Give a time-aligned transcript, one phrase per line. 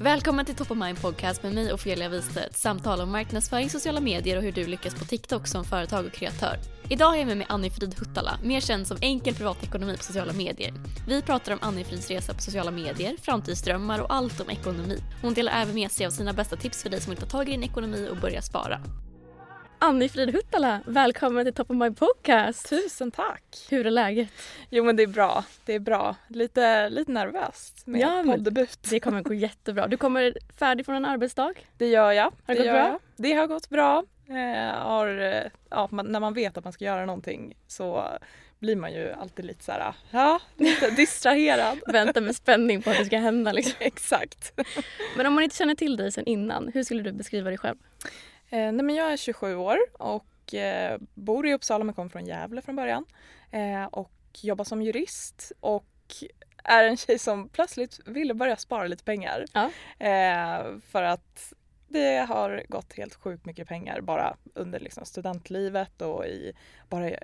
[0.00, 2.56] Välkommen till Top of Mind Podcast med mig Ofelia Wistedt.
[2.56, 6.56] Samtal om marknadsföring, sociala medier och hur du lyckas på TikTok som företag och kreatör.
[6.88, 10.74] Idag har jag med mig Annie-Frid Huttala, mer känd som enkel privatekonomi på sociala medier.
[11.08, 15.02] Vi pratar om Annie-Frids resa på sociala medier, framtidsdrömmar och allt om ekonomi.
[15.22, 17.48] Hon delar även med sig av sina bästa tips för dig som vill ta tag
[17.48, 18.80] i din ekonomi och börja spara.
[19.80, 22.68] Annie-Frid Huttala, välkommen till Top of My Podcast.
[22.68, 23.66] Tusen tack!
[23.70, 24.28] Hur är läget?
[24.70, 26.16] Jo men det är bra, det är bra.
[26.28, 28.78] Lite, lite nervöst med Ja, poddebut.
[28.90, 29.86] Det kommer gå jättebra.
[29.86, 31.54] Du kommer färdig från en arbetsdag.
[31.76, 32.32] Det gör jag.
[32.46, 32.88] Har det det gått bra?
[32.88, 32.98] Jag.
[33.16, 34.04] Det har gått bra.
[34.28, 38.04] Eh, har, eh, ja, man, när man vet att man ska göra någonting så
[38.58, 41.78] blir man ju alltid lite så här, ja, lite distraherad.
[41.86, 43.52] Väntar med spänning på att det ska hända.
[43.52, 43.74] Liksom.
[43.80, 44.60] Exakt.
[45.16, 47.76] Men om man inte känner till dig sedan innan, hur skulle du beskriva dig själv?
[48.50, 52.26] Eh, nej men jag är 27 år och eh, bor i Uppsala men kommer från
[52.26, 53.04] Gävle från början.
[53.50, 55.84] Eh, och jobbar som jurist och
[56.64, 59.44] är en tjej som plötsligt ville börja spara lite pengar.
[59.52, 59.70] Ja.
[60.06, 61.52] Eh, för att
[61.88, 66.52] det har gått helt sjukt mycket pengar bara under liksom studentlivet och i
[66.88, 67.16] bara i,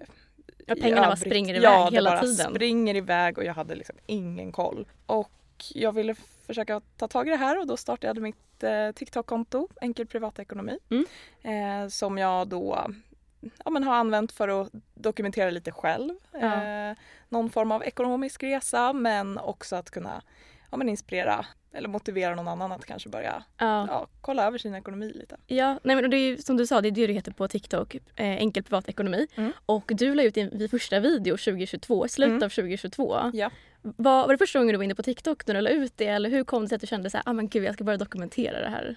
[0.67, 2.51] Ja, pengarna bara springer iväg ja, det hela bara tiden.
[2.55, 4.87] springer iväg och jag hade liksom ingen koll.
[5.07, 5.31] Och
[5.75, 6.15] jag ville
[6.47, 10.79] försöka ta tag i det här och då startade jag mitt eh, TikTok-konto, Enkel privatekonomi,
[10.91, 11.05] Mm.
[11.85, 12.87] eh, som jag då
[13.65, 16.15] ja, men har använt för att dokumentera lite själv.
[16.33, 16.63] Ja.
[16.65, 16.97] Eh,
[17.29, 20.23] någon form av ekonomisk resa men också att kunna
[20.71, 23.87] ja, men inspirera eller motivera någon annan att kanske börja Ja.
[23.89, 25.37] ja, kolla över sin ekonomi lite.
[25.47, 27.49] Ja, nej men det är ju som du sa, det är det du heter på
[27.49, 29.27] TikTok, eh, enkel privatekonomi.
[29.35, 29.53] Mm.
[29.67, 32.43] Och du la ut din första video 2022, i slutet Mm.
[32.47, 33.31] av 2022.
[33.35, 33.51] Ja.
[33.83, 36.07] Var, var det första gången du var inne på TikTok när du la ut det
[36.07, 37.85] eller hur kom det sig att du kände så här, ah men gud jag ska
[37.85, 38.97] börja dokumentera det här?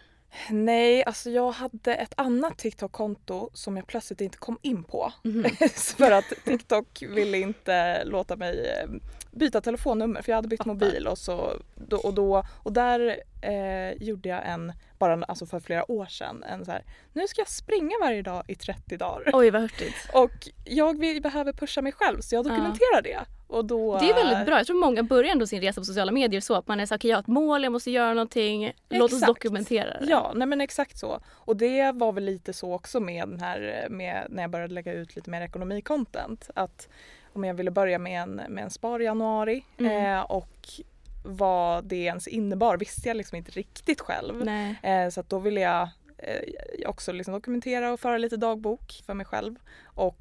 [0.50, 5.14] Nej, alltså jag hade ett annat TikTok-konto som jag plötsligt inte kom in på.
[5.24, 5.44] Mhm.
[5.98, 8.90] för att TikTok ville inte låta mig eh,
[9.32, 11.62] byta telefonnummer för jag hade bytt mobil och, så,
[12.04, 16.66] och, då, och där eh, gjorde jag en, bara alltså för flera år sedan, en
[16.66, 19.30] så här, nu ska jag springa varje dag i 30 dagar.
[19.34, 19.96] Oj vad hurtigt.
[20.14, 20.32] Och
[20.66, 23.20] jag vill, behöver pusha mig själv så jag dokumenterar det.
[23.48, 24.58] Och då, Det är väldigt bra.
[24.58, 26.96] Jag tror många börjar ändå sin resa på sociala medier så att man är så
[26.96, 29.28] okej jag har ett mål, jag måste göra någonting, låt oss Exakt.
[29.28, 30.06] dokumentera det.
[30.10, 31.20] Ja, nej men exakt så.
[31.34, 34.94] Och det var väl lite så också med den här med när jag började lägga
[34.94, 36.50] ut lite mer ekonomicontent.
[36.56, 36.88] Att
[37.34, 40.06] om jag ville börja med en, med en spar i januari Mm.
[40.16, 40.70] eh, och
[41.28, 44.48] vad det ens innebar visste jag liksom inte riktigt själv.
[44.84, 49.26] Eh, så då ville jag eh, också liksom dokumentera och föra lite dagbok för mig
[49.26, 49.56] själv.
[49.86, 50.18] Och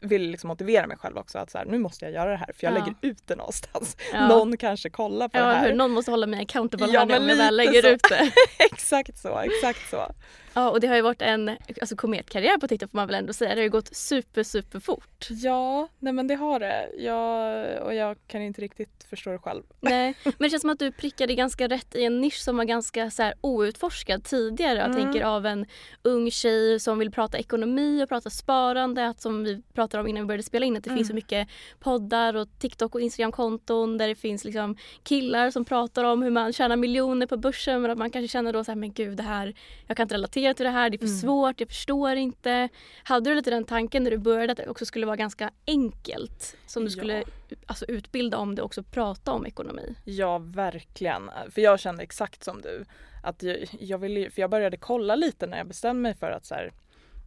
[0.00, 2.52] ville liksom motivera mig själv också att så här, nu måste jag göra det här
[2.54, 2.78] för jag Ja.
[2.78, 3.96] lägger ut det någonstans.
[4.12, 4.28] Ja.
[4.28, 5.66] Någon kanske kollar på det Ja, här.
[5.68, 7.88] hur, någon måste hålla mig accountable Ja, här om jag väl lägger så.
[7.88, 8.30] ut det.
[8.72, 10.12] exakt så, exakt så.
[10.56, 11.48] Ja, och det har ju varit en
[11.80, 13.50] alltså, kometkarriär på TikTok får man väl ändå säga.
[13.54, 15.26] Det har ju gått super, super fort.
[15.30, 16.88] Ja, nej men det har det.
[16.98, 19.62] Jag, och jag kan inte riktigt förstå det själv.
[19.80, 22.64] Nej, men det känns som att du prickade ganska rätt i en nisch som var
[22.64, 24.78] ganska så här, outforskad tidigare.
[24.78, 24.96] Jag Mm.
[25.04, 25.66] tänker av en
[26.02, 29.06] ung tjej som vill prata ekonomi och prata sparande.
[29.08, 30.98] Att som vi pratade om innan vi började spela in att det Mm.
[30.98, 31.48] finns så mycket
[31.80, 36.52] poddar och TikTok och Instagram-konton där det finns liksom killar som pratar om hur man
[36.52, 39.22] tjänar miljoner på börsen men att man kanske känner då så här, men gud det
[39.22, 39.54] här,
[39.86, 41.18] jag kan inte relatera till det här, det är för Mm.
[41.18, 42.68] svårt, jag förstår inte.
[43.04, 46.56] Hade du lite den tanken när du började att det också skulle vara ganska enkelt
[46.66, 46.92] som du Ja.
[46.92, 47.24] skulle
[47.66, 49.94] alltså, utbilda om det och också prata om ekonomi?
[50.04, 51.30] Ja, verkligen.
[51.50, 52.84] För jag kände exakt som du.
[53.22, 56.44] Att jag, jag ville, för jag började kolla lite när jag bestämde mig för att
[56.44, 56.72] så här,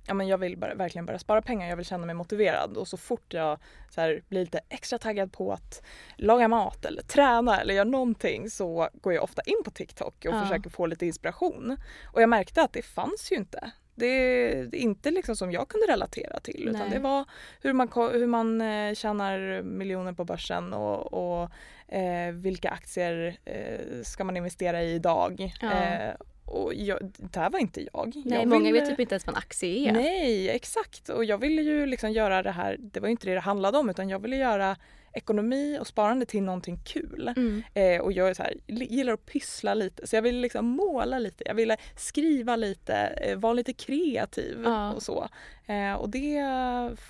[0.09, 1.69] ja, men jag vill bara, verkligen börja spara pengar.
[1.69, 2.77] Jag vill känna mig motiverad.
[2.77, 3.59] Och så fort jag
[3.89, 5.83] så här, blir lite extra taggad på att
[6.17, 10.25] laga mat eller träna eller göra någonting så går jag ofta in på TikTok och
[10.35, 10.41] Ja.
[10.41, 11.77] försöker få lite inspiration.
[12.13, 13.71] Och jag märkte att det fanns ju inte.
[13.95, 16.89] Det är inte liksom som jag kunde relatera till utan Nej.
[16.89, 17.25] det var
[17.61, 21.49] hur man, hur man eh, tjänar miljoner på börsen och, och
[21.93, 25.53] eh, vilka aktier eh, ska man investera i idag.
[25.61, 25.71] Ja.
[25.71, 26.13] Eh,
[26.49, 28.13] och jag, det här var inte jag.
[28.25, 29.93] Nej, jag många ville- vet typ inte ens vad en aktie är.
[29.93, 31.09] Nej, exakt.
[31.09, 33.77] Och jag ville ju liksom göra det här, det var ju inte det det handlade
[33.77, 34.75] om utan jag ville göra
[35.13, 37.33] ekonomi och sparande till någonting kul.
[37.37, 37.63] Mm.
[37.73, 41.19] Eh, och jag är så här, gillar att pyssla lite så jag ville liksom måla
[41.19, 44.91] lite, jag ville skriva lite, eh, vara lite kreativ Ja.
[44.91, 45.27] och så.
[45.67, 46.41] Eh, och det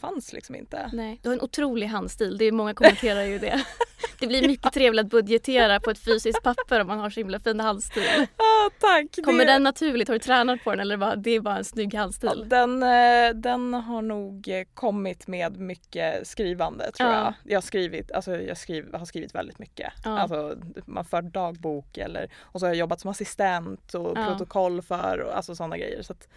[0.01, 0.89] fanns liksom inte.
[0.93, 2.37] Nej, du har en otrolig handstil.
[2.37, 3.63] Det är många kommenterar ju det.
[4.19, 7.39] Det blir mycket trevligt att budgetera på ett fysiskt papper om man har så himla
[7.39, 8.03] fin handstil.
[8.37, 9.25] Ah, tack!
[9.25, 9.51] Kommer det...
[9.53, 10.07] den naturligt?
[10.07, 12.45] Har du tränat på den eller bara, det är bara en snygg Ja, handstil?
[12.47, 17.15] Den, eh, den har nog eh, kommit med mycket skrivande tror Ja.
[17.23, 17.33] jag.
[17.43, 19.93] Jag har skrivit, alltså jag skriv, har skrivit väldigt mycket.
[20.03, 20.19] Ja.
[20.19, 24.25] Alltså, man för dagbok eller och så har jag jobbat som assistent och Ja.
[24.25, 26.01] protokoll för och alltså sådana grejer.
[26.01, 26.27] Så att,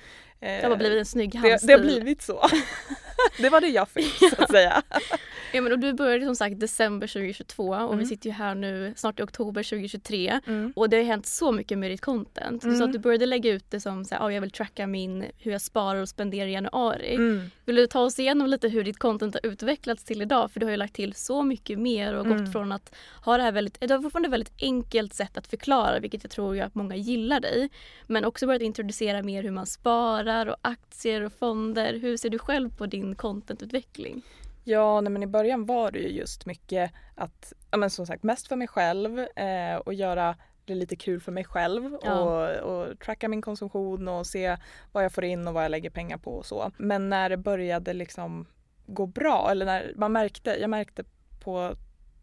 [0.43, 1.67] Det har blivit en snygg det, handstil.
[1.67, 2.43] det har blivit så.
[3.39, 4.83] det var det jag fick så att säga.
[5.55, 8.07] Ja, men och du började som sagt december 2022 och vi Mm.
[8.07, 10.73] sitter ju här nu snart i oktober 2023 Mm.
[10.77, 12.65] och det har hänt så mycket med ditt content.
[12.65, 12.83] Mm.
[12.83, 15.53] att du började lägga ut det som så här, "Ja, jag vill tracka min, hur
[15.53, 17.15] jag sparar och spenderar i januari.
[17.15, 17.51] Mm.
[17.65, 20.51] Vill du ta oss igenom lite hur ditt content har utvecklats till idag?
[20.51, 22.39] För du har ju lagt till så mycket mer och Mm.
[22.45, 25.47] gått från att ha det här väldigt, du har fortfarande ett väldigt enkelt sätt att
[25.47, 27.69] förklara vilket jag tror ju att många gillar dig.
[28.07, 31.99] Men också börjat introducera mer hur man sparar och aktier och fonder.
[31.99, 34.23] Hur ser du själv på din contentutveckling?
[34.65, 38.23] Ja, nej, men i början var det ju just mycket att, ja, men som sagt
[38.23, 42.21] mest för mig själv eh, och göra det lite kul för mig själv Ja.
[42.21, 44.57] och, och tracka min konsumtion och se
[44.93, 46.73] vad jag får in och vad jag lägger pengar på och så.
[46.77, 48.47] Men när det började liksom
[48.87, 51.05] gå bra eller när man märkte, jag märkte
[51.41, 51.77] på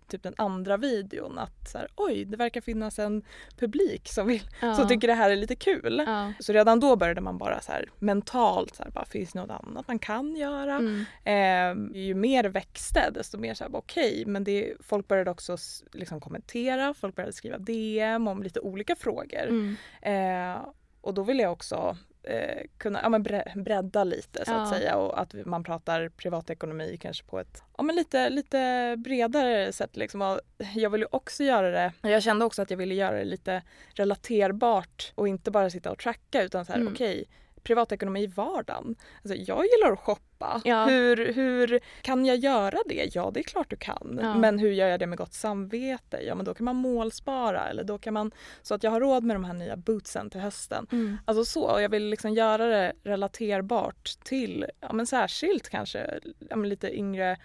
[0.10, 3.24] typ den andra videon att så här, oj det verkar finnas en
[3.58, 4.76] publik som, vill, Ja.
[4.76, 6.04] som tycker det här är lite kul.
[6.08, 6.34] Ja.
[6.40, 9.62] Så redan då började man bara så här mentalt så här, bara, finns det något
[9.66, 10.76] annat man kan göra?
[10.76, 11.06] Mm.
[11.24, 15.58] Eh, ju mer växte desto mer så här, okej, men det, folk började också
[15.94, 19.48] liksom kommentera, folk började skriva DM om lite olika frågor.
[19.48, 19.76] Mm.
[20.02, 20.62] Eh,
[21.02, 21.98] och då ville jag också
[22.30, 24.78] eh, kunna ja, men bre- bredda lite så att Ja.
[24.78, 29.98] säga och att man pratar privatekonomi kanske på ett ja, men lite, lite bredare sätt.
[29.98, 30.22] Liksom.
[30.22, 30.40] Och
[30.76, 33.62] jag ville också göra det, jag kände också att jag ville göra det lite
[33.94, 36.94] relaterbart och inte bara sitta och tracka utan så här Mm.
[36.94, 37.26] okej
[37.64, 38.96] privatekonomi i vardagen.
[39.24, 40.62] Alltså, jag gillar att shoppa.
[40.64, 40.86] Ja.
[40.86, 43.16] Hur, hur kan jag göra det?
[43.16, 44.20] Ja, det är klart du kan.
[44.22, 44.38] Ja.
[44.38, 46.20] Men hur gör jag det med gott samvete?
[46.28, 49.24] Ja, men då kan man målspara eller då kan man så att jag har råd
[49.24, 50.88] med de här nya bootsen till hösten.
[50.92, 51.18] Mm.
[51.26, 56.20] Alltså så, och jag vill liksom göra det relaterbart till, ja men särskilt kanske
[56.50, 57.38] ja, men lite yngre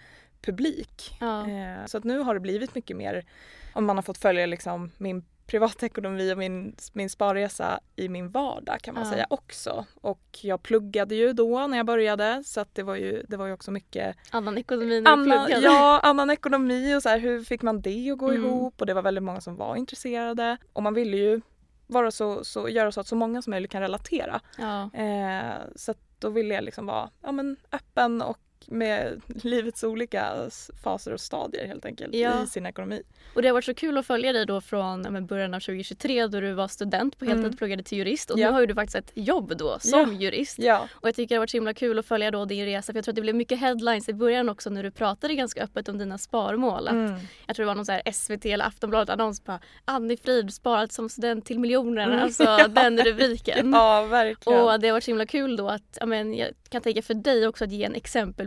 [0.45, 1.17] publik.
[1.19, 1.47] Ja.
[1.49, 3.25] Eh, så att nu har det blivit mycket mer,
[3.73, 8.79] om man har fått följa liksom min privatekonomi och min, min sparresa i min vardag
[8.81, 9.11] kan man Ja.
[9.11, 9.85] säga också.
[10.01, 13.45] Och jag pluggade ju då när jag började så att det var ju, det var
[13.45, 15.65] ju också mycket Annan ekonomi när annan, pluggade.
[15.65, 18.45] ja, annan ekonomi och så här, hur fick man det att gå Mm.
[18.45, 18.81] ihop?
[18.81, 20.57] Och det var väldigt många som var intresserade.
[20.73, 21.41] Och man ville ju
[21.87, 24.41] vara så, så, göra så att så många som möjligt kan relatera.
[24.57, 24.89] Ja.
[24.93, 30.33] Eh, så att då ville jag liksom vara ja, men öppen och med livets olika
[30.83, 32.43] faser och stadier helt enkelt Ja.
[32.43, 33.01] i sin ekonomi.
[33.35, 36.39] Och det har varit så kul att följa dig då från början av 2023 då
[36.39, 37.57] du var student på heltid Mm.
[37.57, 38.47] pluggade till jurist och Ja.
[38.47, 40.19] nu har ju du faktiskt ett jobb då som Ja.
[40.19, 40.59] jurist.
[40.59, 42.93] Ja, Och jag tycker det har varit så himla kul att följa då din resa
[42.93, 45.63] för jag tror att det blev mycket headlines i början också när du pratade ganska
[45.63, 46.87] öppet om dina sparmål.
[46.87, 47.19] Mm.
[47.47, 50.91] Jag tror det var någon så här SVT eller Aftonbladet annons på Annie Frid sparat
[50.91, 52.03] som student till miljoner.
[52.07, 52.19] Mm.
[52.19, 52.67] Alltså Ja.
[52.67, 53.71] den rubriken.
[53.73, 54.59] ja verkligen.
[54.61, 57.13] Och det har varit så himla kul då att ja, men jag kan tänka för
[57.13, 57.95] dig också att ge en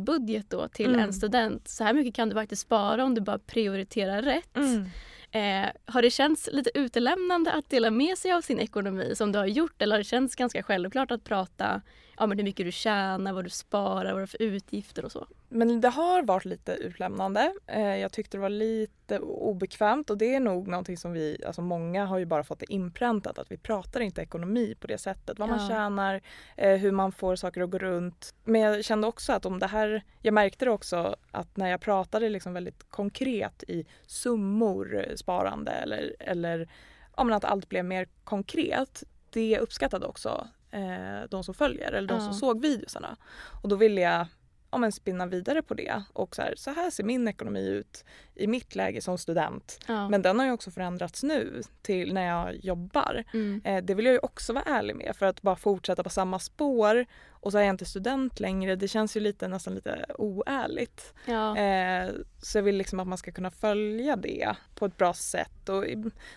[0.09, 1.01] exempelbudget då till Mm.
[1.01, 1.69] en student.
[1.69, 4.57] Så här mycket kan du faktiskt spara om du bara prioriterar rätt.
[4.57, 4.85] Mm.
[5.31, 9.39] Eh, har det känts lite utelämnande att dela med sig av sin ekonomi som du
[9.39, 11.83] har gjort eller har det känts ganska självklart att prata
[12.19, 15.13] ja, men hur mycket du tjänar, vad du sparar, vad du har för utgifter och
[15.13, 15.27] så?
[15.49, 17.53] Men det har varit lite utlämnande.
[17.67, 21.63] Eh, jag tyckte det var lite obekvämt och det är nog någonting som vi, alltså
[21.63, 25.39] många har ju bara fått det inpräntat att vi pratar inte ekonomi på det sättet.
[25.39, 25.69] Vad man Ja.
[25.69, 26.21] tjänar,
[26.57, 28.35] eh, hur man får saker att gå runt.
[28.45, 31.81] Men jag kände också att om det här, jag märkte det också att när jag
[31.81, 36.69] pratade liksom väldigt konkret i summor eh, sparande eller, eller
[37.17, 39.03] ja, att allt blev mer konkret.
[39.31, 43.17] Det uppskattade också eh, de som följer eller de som såg videosarna.
[43.63, 44.27] Och då ville jag
[44.71, 48.05] ja, men spinna vidare på det och så här, så här ser min ekonomi ut
[48.35, 49.79] i mitt läge som student.
[49.87, 50.09] Ja.
[50.09, 53.25] Men den har ju också förändrats nu till när jag jobbar.
[53.33, 53.61] mm.
[53.65, 56.39] Eh, det vill jag ju också vara ärlig med för att bara fortsätta på samma
[56.39, 57.07] spår
[57.41, 58.77] och så är jag inte student längre.
[58.77, 61.15] Det känns ju lite, nästan lite oärligt.
[61.27, 61.57] ja.
[61.59, 62.11] Eh,
[62.43, 65.69] så jag vill liksom att man ska kunna följa det på ett bra sätt.
[65.69, 65.85] Och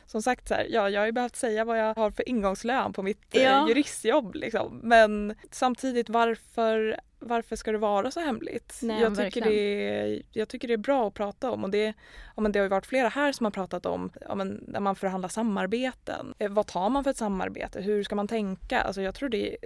[0.05, 2.93] som sagt, så här, ja, jag har ju behövt säga vad jag har för ingångslön
[2.93, 3.67] på mitt eh, Ja.
[3.67, 4.35] juristjobb.
[4.35, 4.79] Liksom.
[4.83, 8.79] Men samtidigt, varför, varför ska det vara så hemligt?
[8.81, 9.49] Nej, jag, tycker verkligen.
[9.49, 11.63] det är, jag tycker det är bra att prata om.
[11.63, 11.93] Och det,
[12.35, 14.79] ja, men det har ju varit flera här som har pratat om ja, men när
[14.79, 16.33] man förhandlar samarbeten.
[16.39, 17.81] Eh, vad tar man för ett samarbete?
[17.81, 18.81] Hur ska man tänka?
[18.81, 19.57] Alltså, jag tror det är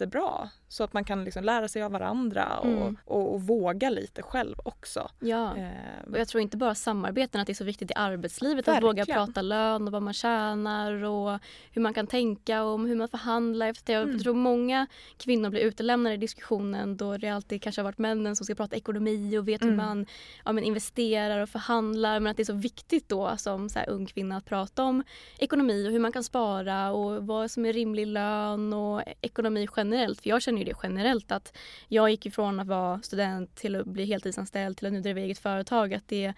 [0.00, 0.50] jättebra.
[0.72, 2.96] Så att man kan liksom lära sig av varandra och, Mm.
[3.04, 5.08] och, och våga lite själv också.
[5.20, 5.56] ja.
[5.56, 8.82] Eh, Och jag tror inte bara samarbeten, att det är så viktigt i arbetslivet att
[8.82, 9.26] våga Verkligen.
[9.26, 11.38] prata lön och vad man tjänar och
[11.72, 13.66] hur man kan tänka om hur man förhandlar.
[13.68, 14.18] Efter jag Mm.
[14.18, 14.86] tror många
[15.16, 18.76] kvinnor blir utelämnade i diskussionen då det alltid kanske har varit männen som ska prata
[18.76, 19.76] ekonomi och vet hur Mm.
[19.86, 20.06] man
[20.44, 22.20] ja, men investerar och förhandlar.
[22.20, 25.04] Men att det är så viktigt då som så ung kvinna att prata om
[25.38, 30.20] ekonomi och hur man kan spara och vad som är rimlig lön och ekonomi generellt.
[30.20, 31.56] För jag känner ju det generellt att
[31.88, 35.38] jag gick ifrån att vara student till att bli heltidsanställd till att nu driva eget
[35.38, 35.94] företag.
[35.94, 36.32] Att det,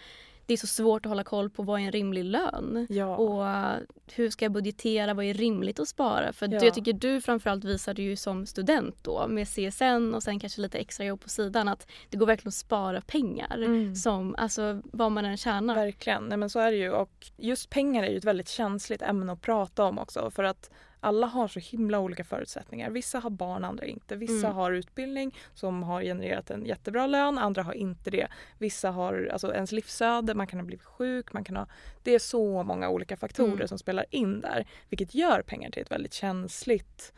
[0.46, 2.86] det är så svårt att hålla koll på vad är en rimlig lön.
[2.90, 3.16] ja.
[3.16, 3.76] Och
[4.14, 5.14] hur ska jag budgetera?
[5.14, 6.32] Vad är rimligt att spara?
[6.32, 6.64] För Ja.
[6.64, 10.78] jag tycker du framförallt visade ju som student då med CSN och sen kanske lite
[10.78, 13.56] extra jobb på sidan att det går verkligen att spara pengar.
[13.56, 13.94] Mm.
[13.94, 15.74] Som, alltså vad man än tjänar.
[15.74, 19.02] Verkligen, nej men så är det ju och just pengar är ju ett väldigt känsligt
[19.02, 20.70] ämne att prata om också för att
[21.04, 22.90] alla har så himla olika förutsättningar.
[22.90, 24.16] Vissa har barn, andra inte.
[24.16, 24.56] Vissa Mm.
[24.56, 28.28] har utbildning som har genererat en jättebra lön, andra har inte det.
[28.58, 31.66] Vissa har alltså ens livsöde, man kan ha blivit sjuk, man kan ha...
[32.02, 33.68] Det är så många olika faktorer Mm.
[33.68, 37.12] som spelar in där vilket gör pengar till ett väldigt känsligt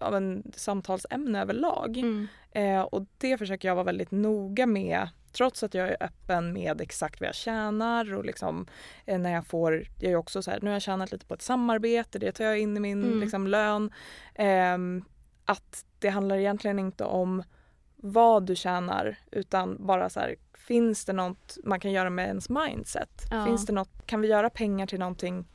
[0.00, 1.96] ja, men, samtalsämne överlag.
[1.96, 2.26] Mm.
[2.50, 6.80] Eh, och det försöker jag vara väldigt noga med trots att jag är öppen med
[6.80, 8.66] exakt vad jag tjänar och liksom
[9.06, 11.34] eh, när jag får, jag är också så här, nu har jag tjänat lite på
[11.34, 13.20] ett samarbete, det tar jag in i min Mm.
[13.20, 13.90] liksom, lön.
[14.34, 15.04] Ehm,
[15.44, 17.42] att det handlar egentligen inte om
[17.96, 22.48] vad du tjänar utan bara så här, finns det något man kan göra med ens
[22.48, 23.22] mindset?
[23.30, 23.44] Ja.
[23.46, 25.46] Finns det något, kan vi göra pengar till någonting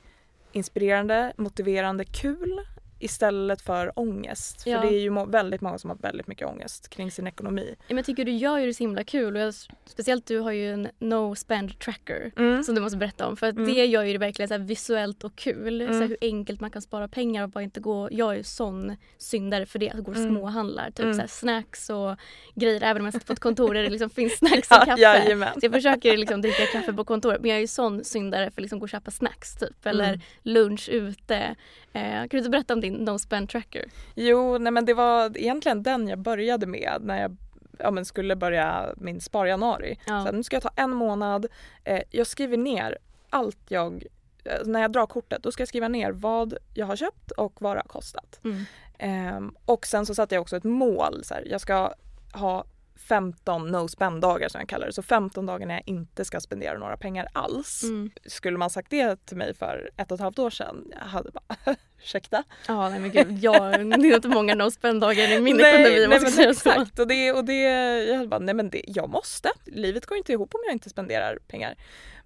[0.51, 2.59] inspirerande, motiverande, kul
[2.99, 4.63] istället för ångest?
[4.65, 4.81] Ja.
[4.81, 7.75] För det är ju väldigt många som har väldigt mycket ångest kring sin ekonomi.
[7.77, 9.35] Ja, men jag tycker du gör ju det så himla kul.
[9.35, 9.53] Och jag,
[9.85, 12.63] speciellt du har ju en no spend tracker Mm.
[12.63, 13.37] som du måste berätta om.
[13.37, 13.73] För att Mm.
[13.73, 15.79] det gör ju det verkligen så visuellt och kul.
[15.87, 16.07] Så Mm.
[16.09, 18.09] hur enkelt man kan spara pengar och bara inte gå.
[18.11, 19.89] Jag är ju sån syndare för det.
[19.89, 20.29] Att gå och Mm.
[20.29, 20.85] småhandlar.
[20.91, 21.13] Typ Mm.
[21.13, 22.15] så här snacks och
[22.55, 22.81] grejer.
[22.83, 25.01] Även om jag sitter på ett kontor där det liksom finns snacks Ja, och kaffe.
[25.01, 25.53] jajamän.
[25.53, 27.41] Så jag försöker liksom dricka kaffe på kontoret.
[27.41, 29.85] Men jag är ju sån syndare för att liksom gå och köpa snacks typ.
[29.85, 30.19] Eller Mm.
[30.43, 31.55] lunch ute.
[31.93, 33.85] Eh, kan du inte berätta om din no spend tracker?
[34.15, 37.37] Jo, nej men det var egentligen den jag började med när jag
[37.79, 39.99] ja, men skulle börja min sparjanuari.
[40.07, 40.25] Ja.
[40.25, 41.45] Så nu ska jag ta en månad.
[41.83, 42.97] Eh, jag skriver ner
[43.29, 44.03] allt jag...
[44.43, 47.61] Eh, när jag drar kortet då ska jag skriva ner vad jag har köpt och
[47.61, 48.39] vad det har kostat.
[48.43, 48.63] Mm.
[48.97, 51.23] Ehm, och sen så satte jag också ett mål.
[51.23, 51.93] Så här, jag ska
[52.33, 52.65] ha
[53.07, 54.93] 15 no spend-dagar som jag kallar det.
[54.93, 57.83] Så 15 dagar när jag inte ska spendera några pengar alls.
[57.83, 58.11] Mm.
[58.25, 61.31] Skulle man sagt det till mig för ett och ett halvt år sedan, jag hade
[61.31, 62.43] bara ursäkta.
[62.67, 63.39] Ja, nej men gud.
[63.43, 66.53] Jag, det är inte många no spend-dagar i min nej, ekonomi om man ska säga
[66.53, 66.69] så.
[66.69, 66.99] exakt.
[66.99, 67.61] Och det, och det,
[68.07, 69.49] jag bara, nej men det, jag måste.
[69.65, 71.75] Livet går inte ihop om jag inte spenderar pengar.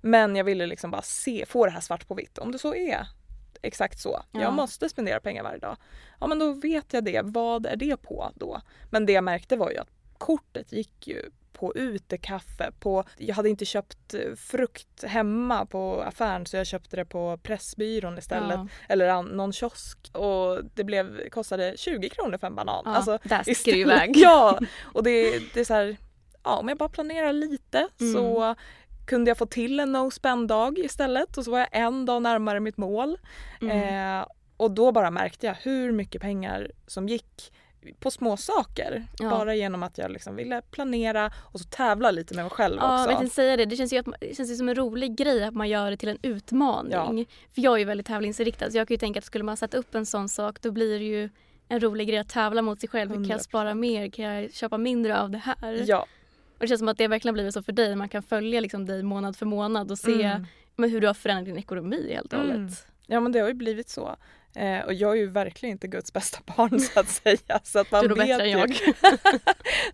[0.01, 2.37] Men jag ville liksom bara se, få det här svart på vitt.
[2.37, 3.07] Om det så är
[3.61, 4.23] exakt så.
[4.31, 4.41] Ja.
[4.41, 5.77] Jag måste spendera pengar varje dag.
[6.19, 7.21] Ja men då vet jag det.
[7.23, 8.61] Vad är det på då?
[8.91, 9.89] Men det jag märkte var ju att
[10.23, 16.45] kortet gick ju på utekaffe, på, jag hade inte köpt eh, frukt hemma på affären
[16.45, 18.55] så jag köpte det på Pressbyrån istället.
[18.55, 18.67] Ja.
[18.89, 22.81] Eller an, någon kiosk och det blev, kostade 20 kronor för en banan.
[22.85, 24.11] Ja, Alltså, där sticker du iväg.
[24.17, 25.97] Ja, och det, det är så här,
[26.43, 28.13] ja om jag bara planerar lite Mm.
[28.13, 28.55] så
[29.07, 32.59] kunde jag få till en no spend-dag istället och så var jag en dag närmare
[32.59, 33.17] mitt mål.
[33.61, 34.19] Mm.
[34.19, 34.25] Eh,
[34.57, 37.53] och då bara märkte jag hur mycket pengar som gick
[37.99, 39.07] på små saker.
[39.19, 39.29] Ja.
[39.29, 42.93] Bara genom att jag liksom ville planera och så tävla lite med mig själv Ja,
[43.01, 43.11] också.
[43.11, 43.65] jag tänkte säga det.
[43.65, 45.97] Det känns, ju att, det känns ju som en rolig grej att man gör det
[45.97, 47.25] till en utmaning.
[47.55, 49.77] För jag är ju väldigt tävlingsinriktad så jag kan ju tänka att skulle man sätta
[49.77, 51.29] upp en sån sak då blir det ju
[51.67, 53.09] en rolig grej att tävla mot sig själv.
[53.09, 53.43] Hur kan jag 100%.
[53.43, 54.09] spara mer?
[54.09, 55.83] Kan jag köpa mindre av det här?
[55.87, 55.99] Ja.
[56.53, 57.95] Och det känns som att det verkligen blivit så för dig.
[57.95, 60.91] Man kan följa liksom dig månad för månad och se Mm.
[60.91, 62.55] hur du har förändrat din ekonomi helt och hållet.
[62.55, 62.69] Mm.
[63.07, 64.15] Ja men det har ju blivit så.
[64.55, 67.59] Eh, och jag är ju verkligen inte Guds bästa barn så att säga.
[67.63, 68.69] Så att man du är vet bättre än jag.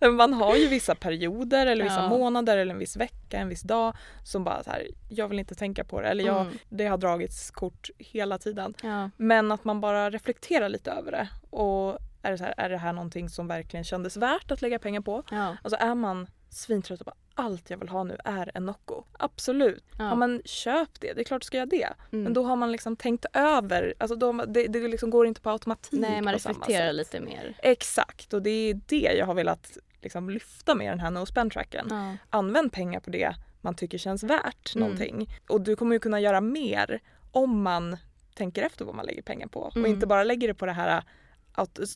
[0.00, 2.08] ju, man har ju vissa perioder eller vissa Ja.
[2.08, 5.54] månader eller en viss vecka, en viss dag som bara så här, jag vill inte
[5.54, 6.08] tänka på det.
[6.08, 6.58] Eller jag, Mm.
[6.68, 8.74] det har dragits kort hela tiden.
[8.82, 9.10] Ja.
[9.16, 11.28] Men att man bara reflekterar lite över det.
[11.50, 14.78] Och är det, så här, är det här någonting som verkligen kändes värt att lägga
[14.78, 15.22] pengar på?
[15.30, 15.56] Ja.
[15.64, 19.04] Alltså är man svintrött och bara allt jag vill ha nu är en Nocco.
[19.12, 19.84] Absolut.
[19.98, 20.04] Ja.
[20.04, 20.14] Ja.
[20.14, 21.88] men köp det, det är klart du ska göra det.
[22.12, 22.22] Mm.
[22.24, 25.50] Men då har man liksom tänkt över, alltså då, det, det liksom går inte på
[25.50, 27.54] automatik Nej, man reflekterar lite mer.
[27.62, 31.52] Exakt och det är det jag har velat liksom lyfta med den här no spend
[31.52, 31.86] tracken.
[31.90, 32.16] Ja.
[32.30, 34.88] Använd pengar på det man tycker känns värt Mm.
[34.88, 35.28] någonting.
[35.48, 37.00] Och du kommer ju kunna göra mer
[37.32, 37.96] om man
[38.34, 39.84] tänker efter vad man lägger pengar på Mm.
[39.84, 41.02] och inte bara lägger det på det här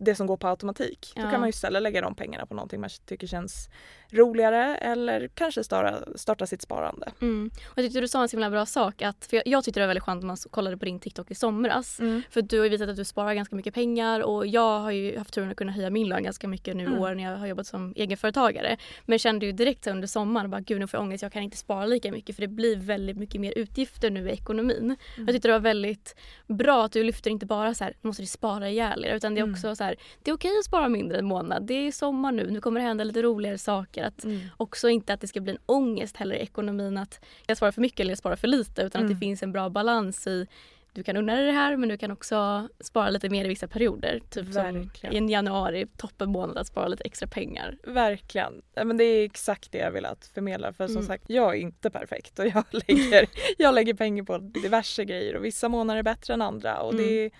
[0.00, 1.12] det som går på automatik.
[1.16, 1.22] Ja.
[1.22, 3.68] Då kan man ju istället lägga de pengarna på någonting man tycker känns
[4.10, 7.12] roligare eller kanske starta, starta sitt sparande.
[7.20, 7.50] Mm.
[7.64, 9.02] Och jag tyckte du sa en så himla bra sak.
[9.02, 11.30] Att, för jag, jag tyckte det var väldigt skönt när man kollade på din TikTok
[11.30, 11.96] i somras.
[12.30, 15.18] För du har ju visat att du sparar ganska mycket pengar och jag har ju
[15.18, 16.98] haft turen att kunna höja min lön ganska mycket nu Mm.
[16.98, 18.76] år när jag har jobbat som egenföretagare.
[19.04, 21.56] Men kände ju direkt under sommaren bara gud nu får jag ångest, jag kan inte
[21.56, 24.96] spara lika mycket för det blir väldigt mycket mer utgifter nu i ekonomin.
[25.16, 28.22] Jag tyckte det var väldigt bra att du lyfter inte bara så här, nu måste
[28.22, 30.88] du spara ihjäl er utan det är också så här, det är okej att spara
[30.88, 31.66] mindre en månad.
[31.66, 34.04] Det är sommar nu, nu kommer det hända lite roligare saker.
[34.04, 34.24] Att
[34.56, 37.80] också inte att det ska bli en ångest heller i ekonomin att jag sparar för
[37.80, 40.46] mycket eller jag sparar för lite utan att det finns en bra balans i
[40.92, 43.68] du kan unna dig det här men du kan också spara lite mer i vissa
[43.68, 44.20] perioder.
[44.30, 45.14] Typ som Verkligen.
[45.14, 47.76] i en januari, toppen månad att spara lite extra pengar.
[47.84, 48.62] Verkligen.
[48.84, 50.72] Men det är exakt det jag vill att förmedla.
[50.72, 51.06] För som Mm.
[51.06, 53.26] sagt, jag är inte perfekt och jag lägger,
[53.58, 56.80] jag lägger pengar på diverse grejer och vissa månader är bättre än andra.
[56.80, 57.24] Och det, Mm.
[57.26, 57.30] är-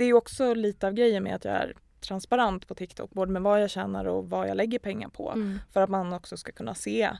[0.00, 3.42] det är också lite av grejen med att jag är transparent på TikTok, både med
[3.42, 5.30] vad jag tjänar och vad jag lägger pengar på.
[5.30, 5.58] Mm.
[5.72, 7.10] För att man också ska kunna se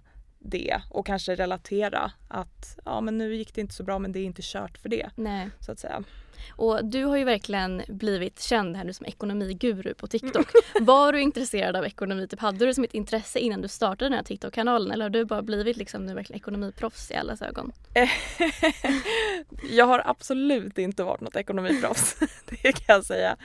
[0.40, 4.20] det och kanske relatera att ja men nu gick det inte så bra men det
[4.20, 5.10] är inte kört för det.
[5.14, 5.50] Nej.
[5.60, 6.04] Så att säga.
[6.50, 10.46] Och du har ju verkligen blivit känd här nu som ekonomiguru på TikTok.
[10.80, 12.28] Var du intresserad av ekonomi?
[12.28, 15.24] Typ, hade du som ett intresse innan du startade den här TikTok-kanalen eller har du
[15.24, 17.72] bara blivit liksom nu verkligen ekonomiproffs i allas ögon?
[19.70, 22.16] jag har absolut inte varit något ekonomiproffs.
[22.44, 23.36] det kan jag säga.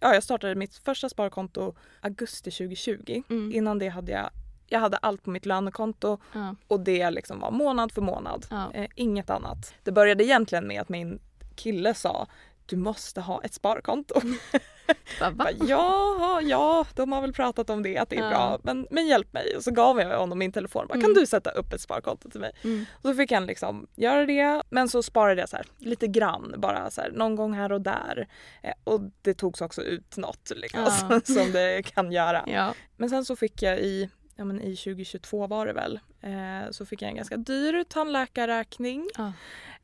[0.00, 3.22] Ja, jag startade mitt första sparkonto augusti 2020.
[3.30, 3.52] Mm.
[3.52, 4.30] Innan det hade jag
[4.66, 6.54] jag hade allt på mitt lönekonto Ja.
[6.68, 8.46] och det liksom var månad för månad.
[8.50, 8.70] Ja.
[8.74, 9.74] Eh, inget annat.
[9.82, 11.18] Det började egentligen med att min
[11.56, 12.26] kille sa
[12.66, 14.20] du måste ha ett sparkonto.
[15.34, 18.28] Bara, ja, ja, de har väl pratat om det, att det är Ja.
[18.30, 18.58] bra.
[18.62, 19.56] Men, men hjälp mig.
[19.56, 20.86] Och så gav jag honom min telefon.
[20.88, 21.02] Bara, Mm.
[21.06, 22.52] Kan du sätta upp ett sparkonto till mig?
[22.64, 22.84] Mm.
[22.92, 24.62] Och så fick han liksom göra det.
[24.70, 27.80] Men så sparade jag så här, lite grann, bara så här, någon gång här och
[27.80, 28.28] där.
[28.62, 31.20] Eh, och det togs också ut något liksom, Ja.
[31.24, 32.72] som, det kan göra.
[32.96, 36.86] Men sen så fick jag i, ja, men i 2022 var det väl, eh, så
[36.86, 39.08] fick jag en ganska dyr tandläkarräkning.
[39.16, 39.32] Ja.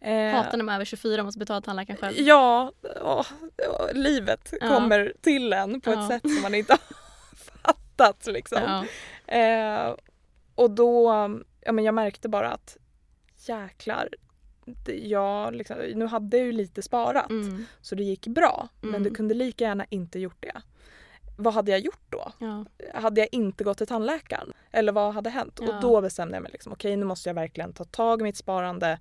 [0.01, 2.17] Eh, Hatar när man är över 24 och måste betala tandläkaren själv.
[2.19, 3.27] Ja, åh,
[3.95, 4.69] livet Ja.
[4.69, 6.03] kommer till en på Ja.
[6.03, 6.73] ett sätt som man inte
[7.33, 8.27] har fattat.
[8.27, 8.87] Liksom.
[9.27, 9.95] Eh,
[10.55, 11.05] och då,
[11.61, 12.77] ja men jag märkte bara att
[13.47, 14.09] jäklar,
[15.03, 17.67] jag liksom, nu hade jag ju lite sparat Mm.
[17.81, 18.69] så det gick bra.
[18.81, 19.03] Men Mm.
[19.03, 20.63] du kunde lika gärna inte gjort det.
[21.41, 22.33] Vad hade jag gjort då?
[22.39, 22.65] Ja.
[22.95, 24.53] Hade jag inte gått till tandläkaren?
[24.71, 25.59] Eller vad hade hänt?
[25.63, 25.69] Ja.
[25.75, 28.37] Och då bestämde jag mig liksom, okej nu måste jag verkligen ta tag i mitt
[28.37, 28.99] sparande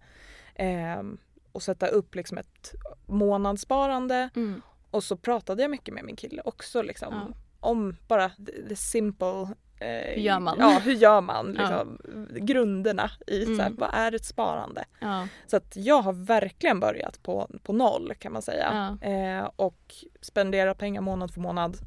[0.55, 1.17] ehm,
[1.51, 2.73] och sätta upp liksom ett
[3.05, 4.29] månadssparande.
[4.35, 4.61] Mm.
[4.91, 7.33] Och så pratade jag mycket med min kille också liksom, Ja.
[7.59, 9.41] om bara the, the simple
[9.79, 10.57] eh, Hur gör man?
[10.59, 11.51] Ja, hur gör man?
[11.53, 11.97] Liksom,
[12.35, 13.75] Grunderna i så här, Mm.
[13.79, 14.85] vad är ett sparande?
[15.47, 18.97] Så att jag har verkligen börjat på, på noll kan man säga.
[19.01, 21.77] Eh, och spenderat pengar månad för månad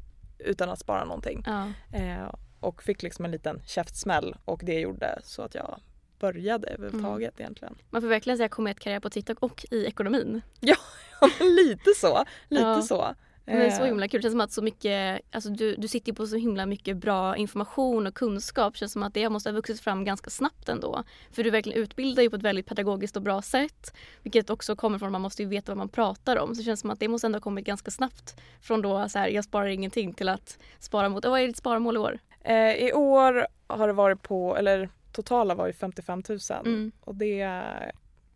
[0.43, 1.43] utan att spara någonting.
[1.45, 1.67] Ja.
[1.97, 5.79] Eh, och fick liksom en liten käftsmäll och det gjorde så att jag
[6.19, 7.75] började överhuvudtaget egentligen.
[7.89, 10.41] Man får verkligen säga karriär på TikTok och i ekonomin.
[10.59, 10.75] Ja,
[11.39, 12.23] lite så.
[12.49, 12.81] Lite Ja.
[12.81, 13.15] så.
[13.45, 14.21] Men det är så Eh, himla kul.
[14.21, 17.37] Det känns som att så mycket, alltså du, du sitter på så himla mycket bra
[17.37, 18.73] information och kunskap.
[18.73, 21.03] Det känns som att det måste ha vuxit fram ganska snabbt ändå.
[21.31, 23.93] För du verkligen utbildar ju på ett väldigt pedagogiskt och bra sätt.
[24.21, 26.55] Vilket också kommer från att man måste ju veta vad man pratar om.
[26.55, 28.35] Så det känns som att det måste ändå ha kommit ganska snabbt.
[28.61, 31.95] Från då så här, jag sparar ingenting till att spara mot, vad är ditt sparmål
[31.95, 32.19] i år?
[32.41, 36.91] Eh, I år har det varit på, eller totala var ju 55 000 Mm.
[36.99, 37.63] och det,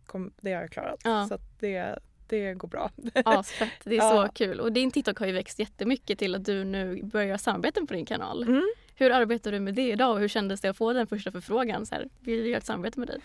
[0.06, 1.00] kom, det har jag klarat.
[1.04, 1.26] Ja.
[1.28, 2.90] Så det, det går bra.
[3.24, 4.26] Asfett, det är Ja.
[4.26, 4.60] så kul.
[4.60, 8.06] Och din TikTok har ju växt jättemycket till att du nu börjar samarbeten på din
[8.06, 8.42] kanal.
[8.42, 8.66] Mm.
[8.94, 11.86] Hur arbetar du med det idag och hur kändes det att få den första förfrågan?
[11.86, 13.18] Så här, vill du göra ett samarbete med dig?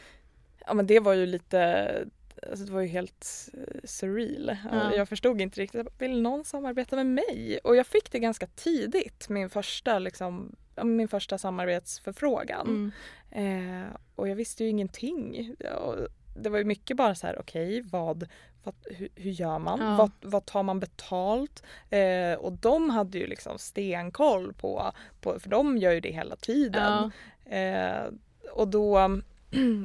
[0.65, 2.07] Ja men det var ju lite,
[2.49, 4.57] alltså det var ju helt eh, surreal.
[4.71, 4.95] Ja.
[4.95, 7.59] Jag förstod inte riktigt, vill någon samarbeta med mig?
[7.63, 12.91] Och jag fick det ganska tidigt, min första, liksom, min första samarbetsförfrågan.
[13.31, 13.81] Mm.
[13.81, 15.55] Eh, och jag visste ju ingenting.
[15.77, 15.95] Och
[16.35, 18.27] det var ju mycket bara så här, okej, okay, vad,
[18.63, 19.79] vad hur, hur, gör man?
[19.79, 19.95] Ja.
[19.95, 21.63] Vad, vad tar man betalt?
[21.89, 26.35] Eh, och de hade ju liksom stenkoll på, på, för de gör ju det hela
[26.35, 27.11] tiden.
[27.45, 27.55] Ja.
[27.57, 28.11] Eh,
[28.51, 29.07] och då,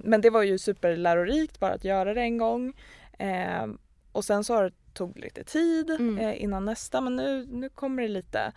[0.04, 2.72] men det var ju superlärorikt bara att göra det en gång.
[3.18, 3.66] Eh,
[4.12, 6.18] och sen så har det tog lite tid Mm.
[6.18, 8.52] eh, innan nästa men nu, nu kommer det lite.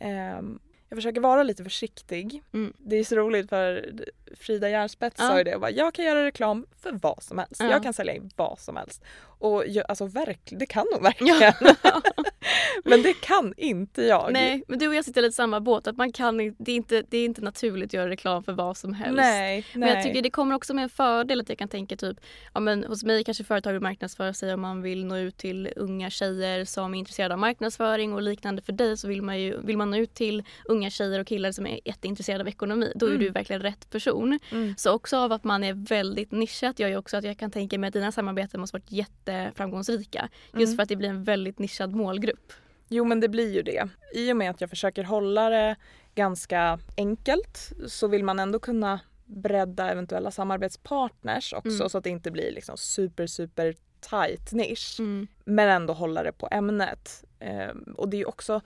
[0.00, 0.40] Eh,
[0.88, 2.42] jag försöker vara lite försiktig.
[2.52, 2.72] Mm.
[2.78, 3.92] Det är så roligt för
[4.36, 5.28] Frida Järnspets Ja.
[5.28, 5.58] sa ju det.
[5.58, 7.60] Bara, jag kan göra reklam för vad som helst.
[7.60, 7.70] Ja.
[7.70, 9.04] Jag kan sälja in vad som helst.
[9.42, 11.52] Och jag, alltså verkligen, det kan nog verkligen.
[12.84, 14.32] men det kan inte jag.
[14.32, 15.86] Nej, men du och jag sitter lite i samma båt.
[15.86, 18.76] Att man kan, det, är inte, det är inte naturligt att göra reklam för vad
[18.76, 19.16] som helst.
[19.16, 20.04] nej, Men jag nej.
[20.04, 22.16] tycker det kommer också med en fördel att jag kan tänka typ,
[22.54, 25.72] ja men hos mig kanske företag vill marknadsföra sig om man vill nå ut till
[25.76, 29.60] unga tjejer som är intresserade av marknadsföring och liknande för dig så vill man ju,
[29.60, 32.92] vill man nå ut till unga tjejer och killar som är jätteintresserade av ekonomi.
[32.94, 33.20] Då är Mm.
[33.22, 34.38] du verkligen rätt person.
[34.50, 34.74] Mm.
[34.76, 37.78] Så också av att man är väldigt nischat gör ju också att jag kan tänka
[37.78, 38.90] mig att dina samarbeten måste varit
[39.32, 40.28] jätteframgångsrika.
[40.54, 40.76] Just Mm.
[40.76, 42.52] för att det blir en väldigt nischad målgrupp.
[42.88, 43.88] Jo men det blir ju det.
[44.14, 45.76] I och med att jag försöker hålla det
[46.14, 51.88] ganska enkelt så vill man ändå kunna bredda eventuella samarbetspartners också Mm.
[51.88, 53.74] så att det inte blir liksom super super
[54.10, 54.96] tight nisch.
[54.98, 55.26] Mm.
[55.44, 57.24] Men ändå hålla det på ämnet.
[57.38, 58.60] Ehm, och det är också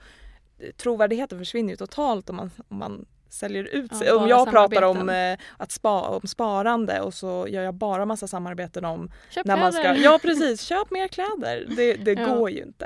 [0.77, 4.11] trovärdigheten försvinner ju totalt om man, om man säljer ut Ja, sig.
[4.11, 8.05] om bara jag pratar om, eh, att spa, om sparande och så gör jag bara
[8.05, 9.99] massa samarbeten om Köp när man ska, kläder.
[10.03, 11.65] ja precis, köp mer kläder.
[11.75, 12.35] Det, det Ja.
[12.35, 12.85] går ju inte.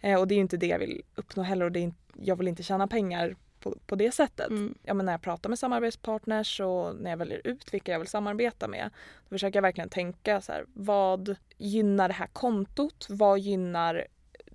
[0.00, 1.92] Eh, och det är ju inte det jag vill uppnå heller och det är
[2.22, 4.50] jag vill inte tjäna pengar på, på det sättet.
[4.50, 4.74] Mm.
[4.82, 8.08] Ja, men när jag pratar med samarbetspartners och när jag väljer ut vilka jag vill
[8.08, 8.90] samarbeta med
[9.28, 13.06] då försöker jag verkligen tänka så här, vad gynnar det här kontot?
[13.10, 14.06] Vad gynnar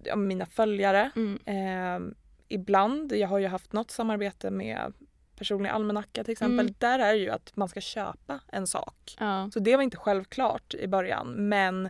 [0.04, 1.12] ja, mina följare?
[1.16, 1.40] Mm.
[1.46, 2.14] Eh,
[2.48, 4.94] ibland, jag har ju haft något samarbete med
[5.38, 6.60] personlig almanacka till exempel.
[6.60, 6.74] Mm.
[6.78, 9.16] Där är det ju att man ska köpa en sak.
[9.20, 9.50] Ja.
[9.54, 11.90] Så det var inte självklart i början men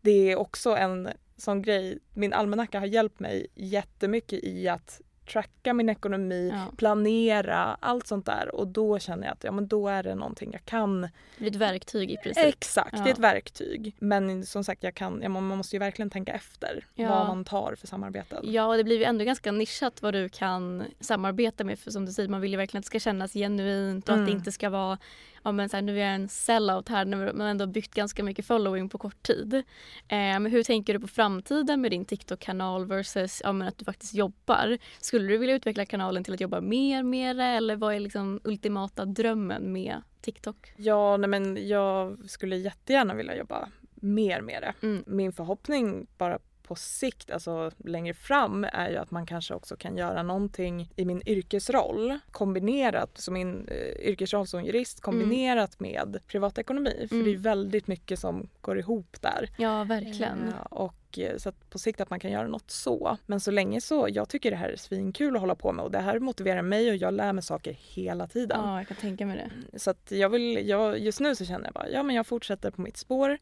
[0.00, 1.98] det är också en sån grej.
[2.14, 5.00] Min almanacka har hjälpt mig jättemycket i att
[5.32, 6.72] tracka min ekonomi, Ja.
[6.76, 10.50] planera, allt sånt där och då känner jag att ja, men då är det någonting
[10.52, 11.00] jag kan.
[11.38, 12.44] Det är ett verktyg i princip.
[12.46, 13.06] Exakt, det Ja.
[13.06, 13.96] är ett verktyg.
[13.98, 17.08] Men som sagt, jag kan, man måste ju verkligen tänka efter Ja.
[17.08, 18.38] vad man tar för samarbeten.
[18.52, 21.78] Ja, och det blir ju ändå ganska nischat vad du kan samarbeta med.
[21.78, 24.18] För som du säger, man vill ju verkligen att det ska kännas genuint och att
[24.20, 24.36] det Mm.
[24.38, 24.98] inte ska vara
[25.42, 28.46] ja, men så här, nu är jag en sellout här man ändå byggt ganska mycket
[28.46, 29.54] following på kort tid.
[29.54, 29.62] Eh,
[30.08, 34.14] men hur tänker du på framtiden med din TikTok-kanal versus ja, men att du faktiskt
[34.14, 34.78] jobbar?
[35.00, 38.40] Skulle du vilja utveckla kanalen till att jobba mer med det eller vad är liksom
[38.44, 40.72] ultimata drömmen med TikTok?
[40.76, 44.86] Ja, nej, men jag skulle jättegärna vilja jobba mer med det.
[44.86, 45.04] Mm.
[45.06, 46.38] Min förhoppning bara
[46.70, 51.04] på sikt, alltså längre fram, är ju att man kanske också kan göra någonting i
[51.04, 57.06] min yrkesroll kombinerat, som min eh, yrkesroll som jurist kombinerat med privatekonomi.
[57.08, 57.24] För Mm.
[57.26, 59.48] det är väldigt mycket som går ihop där.
[59.56, 60.48] Ja, verkligen.
[60.48, 63.16] Eh, och eh, så på sikt att man kan göra något så.
[63.26, 65.90] Men så länge så, jag tycker det här är svinkul att hålla på med och
[65.90, 68.60] det här motiverar mig och jag lär mig saker hela tiden.
[68.64, 69.36] Ja, jag kan tänka mig
[69.72, 69.78] det.
[69.78, 72.70] Så att jag vill, jag, just nu så känner jag bara, ja men jag fortsätter
[72.70, 73.38] på mitt spår.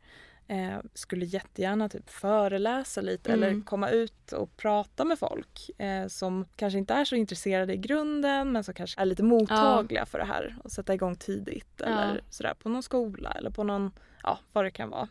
[0.51, 3.43] Eh, skulle jättegärna typ föreläsa lite Mm.
[3.43, 7.77] eller komma ut och prata med folk eh, som kanske inte är så intresserade i
[7.77, 12.21] grunden men som kanske är lite mottagliga för det här och sätta igång tidigt eller
[12.31, 13.91] sådär på någon skola eller på någon,
[14.23, 15.09] ja vad det kan vara.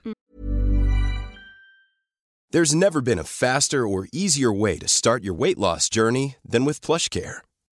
[2.54, 6.66] There's never been a faster or easier way to start your weight loss journey than
[6.66, 7.42] with PlushCare.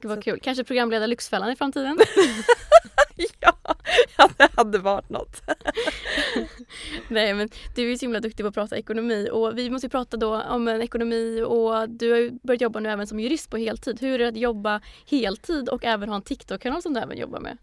[0.00, 0.40] Det var kul.
[0.42, 1.98] Kanske programleda Lyxfällan i framtiden?
[4.16, 5.42] ja, det hade varit något.
[7.08, 9.88] Nej men du är ju så himla duktig på att prata ekonomi och vi måste
[9.88, 13.50] prata då om en ekonomi och du har ju börjat jobba nu även som jurist
[13.50, 14.00] på heltid.
[14.00, 17.40] Hur är det att jobba heltid och även ha en TikTok-kanal som du även jobbar
[17.40, 17.58] med?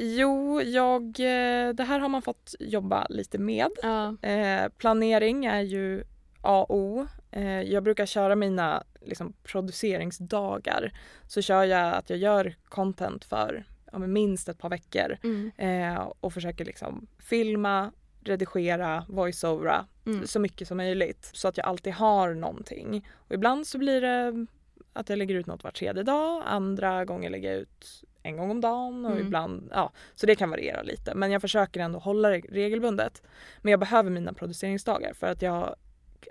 [0.00, 3.68] Jo, jag, eh, det här har man fått jobba lite med.
[3.82, 4.28] Ja.
[4.28, 6.04] Eh, planering är ju
[6.50, 7.06] A och O.
[7.30, 10.92] Eh, jag brukar köra mina liksom, produceringsdagar.
[11.26, 15.50] Så kör jag att jag gör content för ja, minst ett par veckor Mm.
[15.56, 17.92] eh, och försöker liksom filma,
[18.24, 20.26] redigera, voiceovera Mm.
[20.26, 23.08] så mycket som möjligt så att jag alltid har någonting.
[23.14, 24.46] Och ibland så blir det
[24.92, 28.50] att jag lägger ut något var tredje dag, andra gånger lägger jag ut en gång
[28.50, 29.26] om dagen och Mm.
[29.26, 31.14] ibland, ja, så det kan variera lite.
[31.14, 33.22] Men jag försöker ändå hålla det regelbundet.
[33.62, 35.74] Men jag behöver mina produceringsdagar för att jag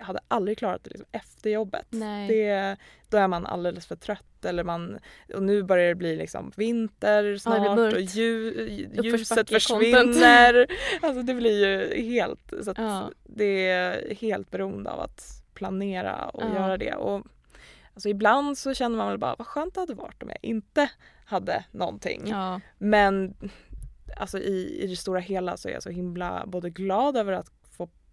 [0.00, 1.86] hade aldrig klarat det liksom efter jobbet.
[1.90, 2.28] Nej.
[2.28, 2.76] Det,
[3.08, 4.98] då är man alldeles för trött eller man,
[5.34, 7.94] och nu börjar det bli liksom vinter Ja, snart mörkt.
[7.96, 8.68] och lju,
[9.02, 10.66] ljuset försvinner.
[11.02, 13.10] Alltså det blir ju helt, så att Ja.
[13.24, 16.54] det är helt beroende av att planera och Ja.
[16.54, 16.94] göra det.
[16.94, 17.26] Och,
[17.94, 20.90] alltså ibland så känner man väl bara vad skönt det hade varit om jag inte
[21.24, 22.22] hade någonting.
[22.26, 22.60] Ja.
[22.78, 23.34] Men
[24.16, 27.50] alltså i, i det stora hela så är jag så himla både glad över att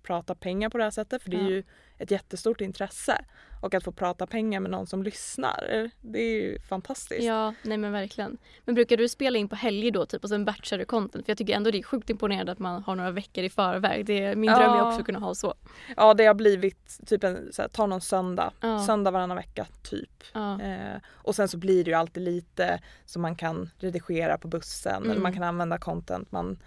[0.06, 1.50] prata pengar på det här sättet för det är Ja.
[1.50, 1.64] ju
[1.98, 3.26] ett jättestort intresse.
[3.62, 7.24] Och att få prata pengar med någon som lyssnar, det är ju fantastiskt.
[7.24, 8.38] Ja, nej men verkligen.
[8.66, 11.26] Men brukar du spela in på helger då typ och sen batchar du content?
[11.26, 14.06] För jag tycker ändå det är sjukt imponerande att man har några veckor i förväg.
[14.06, 15.54] Det är min dröm är också att kunna ha så.
[15.98, 18.80] Ja, det har blivit typ en, så här, ta någon söndag, Ja.
[18.86, 20.24] söndag varannan vecka typ.
[20.34, 20.62] Ja.
[20.62, 24.96] Eh, och sen så blir det ju alltid lite som man kan redigera på bussen
[25.04, 25.24] eller Mm.
[25.24, 26.60] man kan använda content man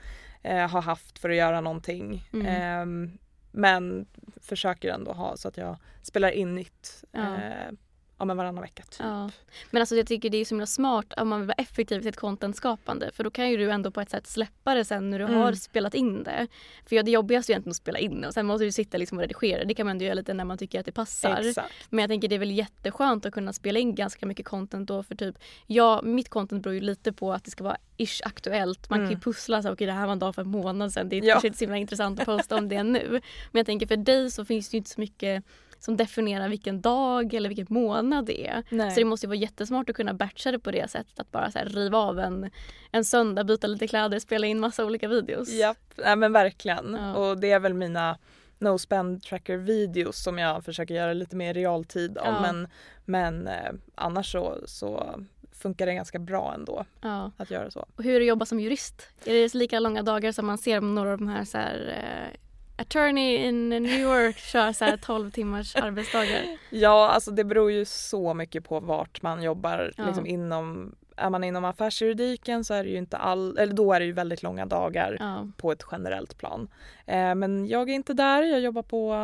[0.42, 2.28] eh, har haft för att göra någonting.
[2.32, 2.46] Mm.
[2.46, 3.18] Ehm,
[3.50, 4.06] men
[4.42, 7.34] försöker ändå ha så att jag spelar in nytt Ja.
[7.36, 7.72] eh,
[8.18, 9.00] ja, men varannan vecka typ.
[9.00, 9.30] Ja.
[9.70, 12.02] Men alltså jag tycker det är så himla smart om man vill vara effektiv i
[12.02, 15.18] sitt contentskapande för då kan ju du ändå på ett sätt släppa det sen när
[15.18, 15.36] du Mm.
[15.36, 16.46] har spelat in det.
[16.88, 18.98] För ja, det jobbigaste är egentligen att spela in det och sen måste du sitta
[18.98, 19.64] liksom och redigera.
[19.64, 21.40] Det kan man ändå göra lite när man tycker att det passar.
[21.48, 21.74] Exakt.
[21.90, 25.02] Men jag tänker det är väl jätteskönt att kunna spela in ganska mycket content då
[25.02, 28.90] för typ, ja mitt content beror ju lite på att det ska vara ish aktuellt.
[28.90, 29.20] Man kan ju Mm.
[29.20, 31.08] pussla så okej det här var en dag för en månad sedan.
[31.08, 31.32] Det är Ja.
[31.34, 33.08] kanske inte så himla intressant att posta om det nu.
[33.52, 35.44] Men jag tänker för dig så finns det ju inte så mycket
[35.80, 38.62] som definierar vilken dag eller vilken månad det är.
[38.70, 38.90] Nej.
[38.90, 41.20] Så det måste ju vara jättesmart att kunna batcha det på det sättet.
[41.20, 42.50] Att bara så här riva av en,
[42.92, 45.48] en söndag, byta lite kläder, spela in massa olika videos.
[45.48, 46.94] Japp, Nej, men verkligen.
[47.00, 47.14] Ja.
[47.14, 48.18] Och det är väl mina
[48.58, 52.34] no spend tracker videos som jag försöker göra lite mer realtid om.
[52.34, 52.40] Ja.
[52.40, 52.68] Men,
[53.04, 55.20] men eh, annars så, så
[55.52, 57.32] funkar det ganska bra ändå Ja.
[57.36, 57.86] att göra så.
[57.96, 59.08] Och hur är det att jobba som jurist?
[59.24, 61.94] Är det lika långa dagar som man ser om några av de här, så här
[61.96, 62.38] eh,
[62.78, 66.42] attorney in New York kör så här 12 timmars arbetsdagar?
[66.70, 69.92] Ja, alltså det beror ju så mycket på vart man jobbar.
[69.96, 70.06] Ja.
[70.06, 74.00] Liksom inom, är man inom affärsjuridiken så är det ju inte all, eller då är
[74.00, 75.48] det ju väldigt långa dagar Ja.
[75.56, 76.68] på ett generellt plan.
[77.06, 79.14] Eh, men jag är inte där, jag jobbar på,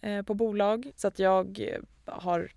[0.00, 1.60] eh, på bolag så att jag
[2.06, 2.50] har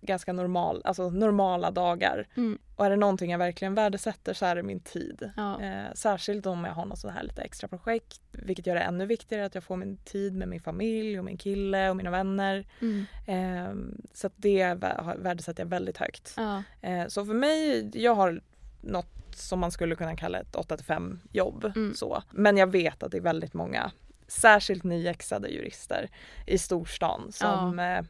[0.00, 2.28] ganska normal, alltså normala dagar.
[2.36, 2.58] Mm.
[2.76, 5.30] Och är det någonting jag verkligen värdesätter så är det min tid.
[5.36, 5.62] Ja.
[5.62, 8.20] Eh, särskilt om jag har något sånt här lite extra projekt.
[8.32, 11.36] Vilket gör det ännu viktigare att jag får min tid med min familj och min
[11.36, 12.66] kille och mina vänner.
[12.80, 13.06] Mm.
[13.26, 14.74] Eh, så det
[15.16, 16.34] värdesätter jag väldigt högt.
[16.36, 16.62] Ja.
[16.80, 18.40] Eh, så för mig, jag har
[18.80, 21.64] något som man skulle kunna kalla ett 8-5 jobb.
[21.64, 21.94] Mm.
[21.94, 22.22] Så.
[22.30, 23.90] Men jag vet att det är väldigt många,
[24.26, 26.10] särskilt nyexade jurister
[26.46, 28.02] i storstan som eh,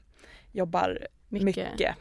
[0.52, 1.46] jobbar Mycket.
[1.72, 1.96] mycket.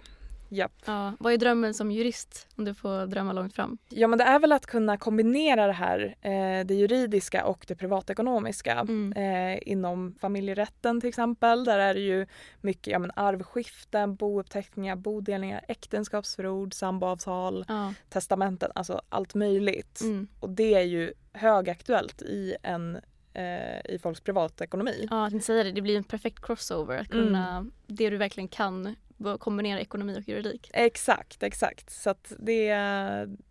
[0.51, 0.71] Japp.
[0.85, 1.13] Ja.
[1.19, 3.77] Vad är drömmen som jurist om du får drömma långt fram?
[3.89, 7.75] Ja men det är väl att kunna kombinera det här, eh, det juridiska och det
[7.75, 8.73] privatekonomiska.
[8.73, 9.13] Mm.
[9.13, 12.25] Eh, inom familjerätten till exempel, där är det ju
[12.61, 17.93] mycket ja, men arvskiften, bouppteckningar, bodelningar, äktenskapsförord, samboavtal, Ja.
[18.09, 20.01] testamenten, alltså allt möjligt.
[20.01, 20.27] Mm.
[20.39, 22.95] Och det är ju högaktuellt i, en,
[23.33, 25.07] eh, i folks privatekonomi.
[25.11, 25.71] Ja, jag tänkte säga det.
[25.71, 26.97] Det blir en perfekt crossover.
[26.97, 27.25] Att Mm.
[27.25, 28.95] kunna, det du verkligen kan,
[29.39, 30.69] kombinera ekonomi och juridik.
[30.73, 31.89] Exakt, exakt.
[31.89, 32.67] Så att det,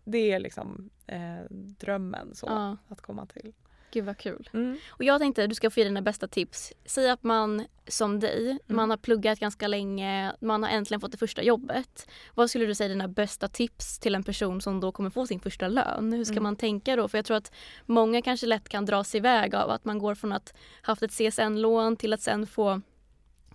[0.03, 2.77] det är liksom eh, drömmen så Ja.
[2.87, 3.53] att komma till.
[3.91, 4.49] Gud vad kul.
[4.53, 4.77] Mm.
[4.89, 6.73] Och jag tänkte att du ska få ge dina bästa tips.
[6.85, 11.17] Säg att man som dig, man har pluggat ganska länge, man har äntligen fått det
[11.17, 12.09] första jobbet.
[12.35, 15.27] Vad skulle du säga är dina bästa tips till en person som då kommer få
[15.27, 16.13] sin första lön?
[16.13, 16.43] Hur ska Mm.
[16.43, 17.07] man tänka då?
[17.07, 17.51] För jag tror att
[17.85, 21.11] många kanske lätt kan dra sig iväg av att man går från att haft ett
[21.11, 22.81] CSN-lån till att sen få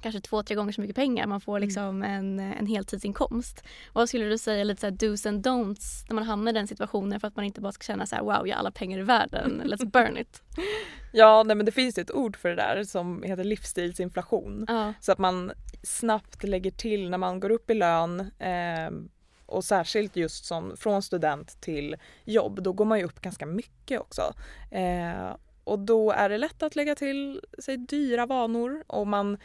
[0.04, 1.26] kanske två, tre gånger så mycket pengar.
[1.26, 3.64] Man får liksom en, en heltidsinkomst.
[3.92, 6.68] Vad skulle du säga lite så här dos and don'ts när man hamnar i den
[6.68, 8.98] situationen för att man inte bara ska känna så här wow, jag har alla pengar
[8.98, 10.42] i världen, let's burn it.
[11.12, 14.64] Ja, nej, men det finns ju ett ord för det där som heter livsstilsinflation.
[14.68, 14.92] Ja.
[15.00, 18.90] Så att man snabbt lägger till när man går upp i lön eh,
[19.46, 24.00] och särskilt just som från student till jobb, då går man ju upp ganska mycket
[24.00, 24.22] också.
[24.70, 29.38] Eh, och då är det lätt att lägga till sig dyra vanor och man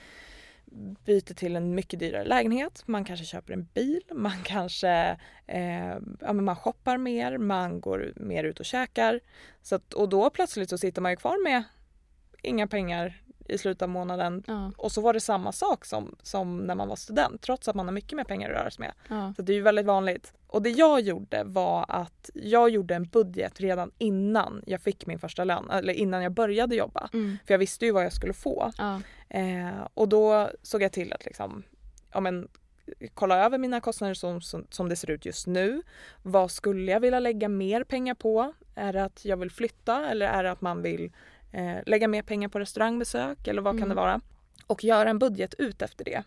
[1.05, 6.33] byter till en mycket dyrare lägenhet, man kanske köper en bil, man kanske eh, ja,
[6.33, 9.19] men man shoppar mer, man går mer ut och käkar.
[9.61, 11.63] Så att, och då plötsligt så sitter man ju kvar med
[12.41, 14.71] inga pengar i slutet av månaden Ja.
[14.77, 17.85] och så var det samma sak som, som när man var student trots att man
[17.87, 18.93] har mycket mer pengar att röra sig med.
[19.17, 19.33] Ja.
[19.35, 20.33] Så det är ju väldigt vanligt.
[20.47, 25.19] Och det jag gjorde var att jag gjorde en budget redan innan jag fick min
[25.19, 27.09] första lön, eller innan jag började jobba.
[27.13, 27.37] Mm.
[27.45, 28.71] För jag visste ju vad jag skulle få.
[28.77, 29.01] Ja.
[29.29, 31.63] Eh, och då såg jag till att liksom,
[32.13, 32.47] ja, men,
[33.13, 35.81] kolla över mina kostnader som, som, som det ser ut just nu.
[36.23, 38.53] Vad skulle jag vilja lägga mer pengar på?
[38.75, 41.11] Är det att jag vill flytta eller är det att man vill
[41.51, 43.89] eh, lägga mer pengar på restaurangbesök eller vad kan Mm.
[43.89, 44.21] det vara?
[44.67, 46.23] Och göra en budget ut efter det.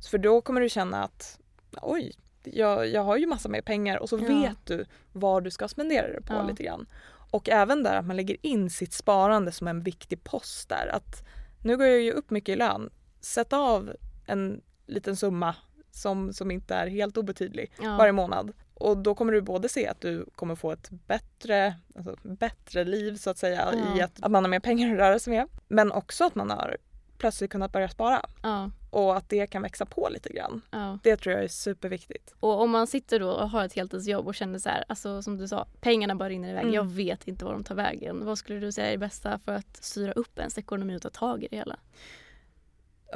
[0.00, 1.40] Så för då kommer du känna att
[1.82, 2.12] oj,
[2.44, 4.24] jag, jag har ju massa mer pengar och så Ja.
[4.28, 6.42] vet du vad du ska spendera det på Ja.
[6.42, 6.86] lite grann.
[7.30, 10.86] Och även där att man lägger in sitt sparande som en viktig post där.
[10.92, 11.26] Att
[11.64, 12.90] nu går jag ju upp mycket i lön.
[13.20, 13.92] Sätt av
[14.26, 15.54] en liten summa
[15.90, 17.96] som, som inte är helt obetydlig Ja.
[17.96, 18.52] varje månad.
[18.80, 23.16] Och då kommer du både se att du kommer få ett bättre, alltså bättre liv
[23.16, 24.04] så att säga i Ja.
[24.04, 25.48] att, att man har mer pengar att röra sig med.
[25.68, 26.76] Men också att man har
[27.18, 28.70] plötsligt kunnat börja spara Ja.
[28.90, 30.62] och att det kan växa på lite grann.
[30.70, 30.98] Ja.
[31.02, 32.34] Det tror jag är superviktigt.
[32.40, 35.36] Och om man sitter då och har ett heltidsjobb och känner så här, alltså som
[35.36, 36.62] du sa, pengarna bara rinner iväg.
[36.62, 36.74] Mm.
[36.74, 38.24] Jag vet inte var de tar vägen.
[38.24, 41.10] Vad skulle du säga är det bästa för att styra upp ens ekonomi och ta
[41.10, 41.76] tag i det hela?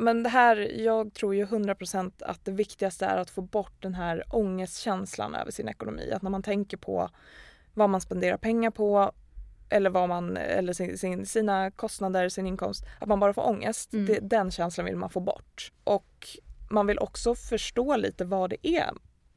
[0.01, 3.95] Men det här, jag tror ju 100% att det viktigaste är att få bort den
[3.95, 6.13] här ångestkänslan över sin ekonomi.
[6.13, 7.09] Att när man tänker på
[7.75, 9.13] vad man spenderar pengar på
[9.69, 13.93] eller, vad man, eller sin, sin, sina kostnader, sin inkomst, att man bara får ångest.
[13.93, 14.07] Mm.
[14.07, 15.73] Det, den känslan vill man få bort.
[15.85, 16.29] Och
[16.71, 18.91] man vill också förstå lite vad det är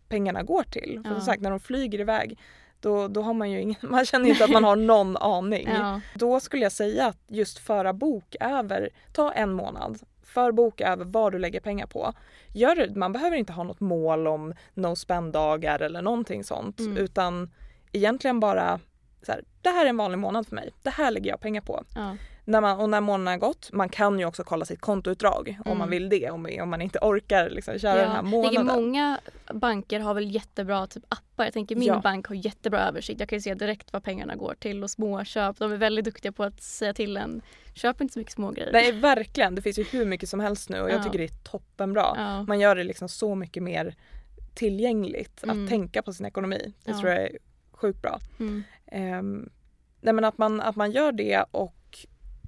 [0.10, 1.02] pengarna går till.
[1.04, 1.16] För Ja.
[1.16, 2.40] som sagt, när de flyger iväg
[2.80, 5.68] då, då har man ju ingen, man känner inte att man har någon aning.
[5.74, 6.02] Ja.
[6.16, 11.06] Då skulle jag säga att just föra bok över, ta en månad, för bok över
[11.06, 12.14] vad du lägger pengar på.
[12.54, 16.98] Gör man behöver inte ha något mål om no spend-dagar eller någonting sånt Mm.
[16.98, 17.50] utan
[17.92, 18.80] egentligen bara
[19.22, 21.62] så här, det här är en vanlig månad för mig, det här lägger jag pengar
[21.62, 21.84] på.
[21.96, 22.16] Ja.
[22.50, 25.66] När man, och när månaden har gått, man kan ju också kolla sitt kontoutdrag om
[25.66, 25.78] Mm.
[25.78, 28.84] man vill det, om, om man inte orkar liksom, köra den här Jag tänker månaden.
[28.84, 29.20] många
[29.54, 31.44] banker har väl jättebra typ appar.
[31.44, 32.00] Jag tänker min Ja.
[32.04, 33.20] bank har jättebra översikt.
[33.20, 35.58] Jag kan ju se direkt vad pengarna går till och småköp.
[35.60, 37.42] De är väldigt duktiga på att säga till en,
[37.74, 38.72] köp inte så mycket smågrejer.
[38.72, 41.04] Nej verkligen, det finns ju hur mycket som helst nu och jag Ja.
[41.04, 42.14] tycker det är toppenbra.
[42.16, 42.44] Ja.
[42.44, 43.96] Man gör det liksom så mycket mer
[44.56, 45.64] tillgängligt Mm.
[45.64, 46.74] att tänka på sin ekonomi.
[46.84, 47.00] Det Ja.
[47.00, 47.38] tror jag är
[47.72, 48.20] sjukt bra.
[48.40, 48.64] Mm.
[49.20, 49.50] Um,
[50.02, 51.74] nej men att man, att man gör det och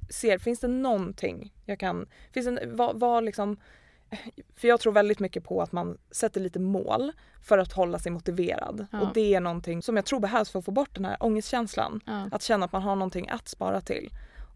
[0.09, 3.57] ser, finns det någonting jag kan, finns det, vad, vad liksom,
[4.55, 7.11] för jag tror väldigt mycket på att man sätter lite mål
[7.43, 8.87] för att hålla sig motiverad.
[8.91, 9.01] Ja.
[9.01, 12.01] Och det är någonting som jag tror behövs för att få bort den här ångestkänslan.
[12.05, 12.29] Ja.
[12.31, 14.09] Att känna att man har någonting att spara till.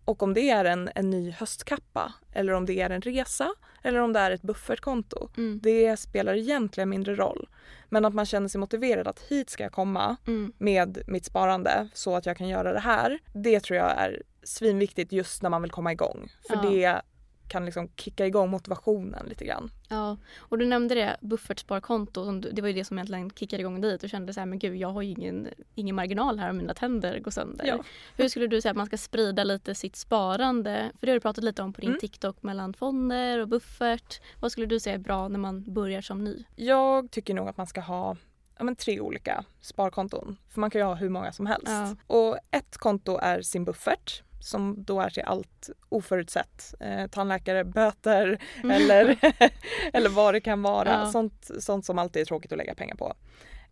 [0.06, 3.50] Och om det är en, en ny höstkappa eller om det är en resa
[3.84, 5.30] eller om det är ett buffertkonto.
[5.38, 5.60] Mm.
[5.64, 7.50] Det spelar egentligen mindre roll.
[7.90, 10.54] Men att man känner sig motiverad att hit ska jag komma Mm.
[10.58, 13.20] med mitt sparande så att jag kan göra det här.
[13.34, 16.32] Det tror jag är svinviktigt just när man vill komma igång.
[16.48, 16.62] För Ja.
[16.62, 17.02] det
[17.48, 19.72] kan liksom kicka igång motivationen lite grann.
[19.90, 22.32] Ja, och du nämnde det, buffertsparkonto.
[22.40, 23.98] Det var ju det som egentligen kickade igång dig.
[24.02, 26.74] Du kände så här, men gud, jag har ju ingen, ingen marginal här om mina
[26.74, 27.66] tänder går sönder.
[27.66, 27.84] Ja.
[28.18, 30.92] Hur skulle du säga att man ska sprida lite sitt sparande?
[31.00, 32.00] För det har du pratat lite om på din Mm.
[32.00, 34.22] TikTok mellan fonder och buffert.
[34.40, 36.44] Vad skulle du säga är bra när man börjar som ny?
[36.56, 38.16] Jag tycker nog att man ska ha
[38.58, 40.38] ja, men tre olika sparkonton.
[40.50, 41.68] För man kan ju ha hur många som helst.
[41.68, 41.96] Ja.
[42.08, 46.74] Och ett konto är sin buffert som då är till allt oförutsett.
[46.80, 49.18] Eh, tandläkare, böter eller,
[49.94, 50.90] eller vad det kan vara.
[50.90, 51.12] Ja.
[51.12, 53.14] Sånt, sånt som alltid är tråkigt att lägga pengar på.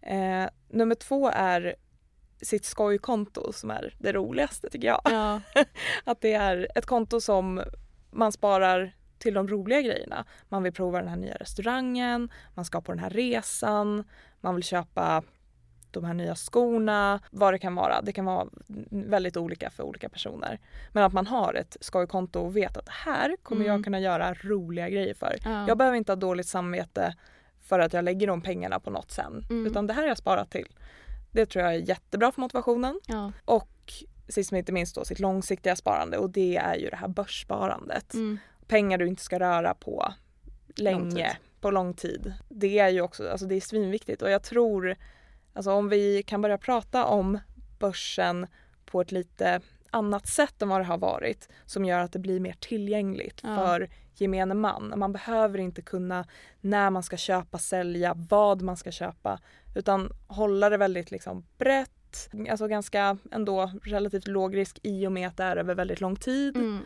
[0.01, 1.75] Eh, nummer två är
[2.41, 5.01] sitt skojkonto som är det roligaste tycker jag.
[5.03, 5.41] Ja,
[6.03, 7.61] Att det är ett konto som
[8.11, 10.25] man sparar till de roliga grejerna.
[10.49, 14.03] Man vill prova den här nya restaurangen, man ska på den här resan,
[14.41, 15.23] man vill köpa
[15.93, 18.01] de här nya skorna, vad det kan vara.
[18.01, 18.47] Det kan vara
[18.91, 20.59] väldigt olika för olika personer.
[20.91, 23.73] Men att man har ett skojkonto och vet att här kommer Mm.
[23.75, 25.35] jag kunna göra roliga grejer för.
[25.43, 25.67] ja.
[25.67, 27.15] Jag behöver inte ha dåligt samvete
[27.63, 29.45] för att jag lägger de pengarna på något sen.
[29.49, 29.67] Mm.
[29.67, 30.67] Utan det här har jag sparat till.
[31.31, 32.99] Det tror jag är jättebra för motivationen.
[33.07, 33.31] ja.
[33.45, 33.93] Och
[34.27, 38.13] sist men inte minst då sitt långsiktiga sparande och det är ju det här börssparandet.
[38.13, 38.37] Mm.
[38.67, 40.13] Pengar du inte ska röra på
[40.75, 42.33] länge, Lång på lång tid.
[42.49, 44.95] Det är ju också, alltså det är svinviktigt och jag tror,
[45.53, 47.39] alltså om vi kan börja prata om
[47.79, 48.47] börsen
[48.85, 49.61] på ett lite
[49.91, 53.55] annat sätt än vad det har varit som gör att det blir mer tillgängligt Ja.
[53.55, 54.93] för gemene man.
[54.97, 56.25] Man behöver inte kunna
[56.61, 59.39] när man ska köpa, sälja, vad man ska köpa
[59.75, 65.27] utan hålla det väldigt liksom brett, alltså ganska ändå relativt låg risk i och med
[65.27, 66.57] att det är över väldigt lång tid.
[66.57, 66.79] Mm.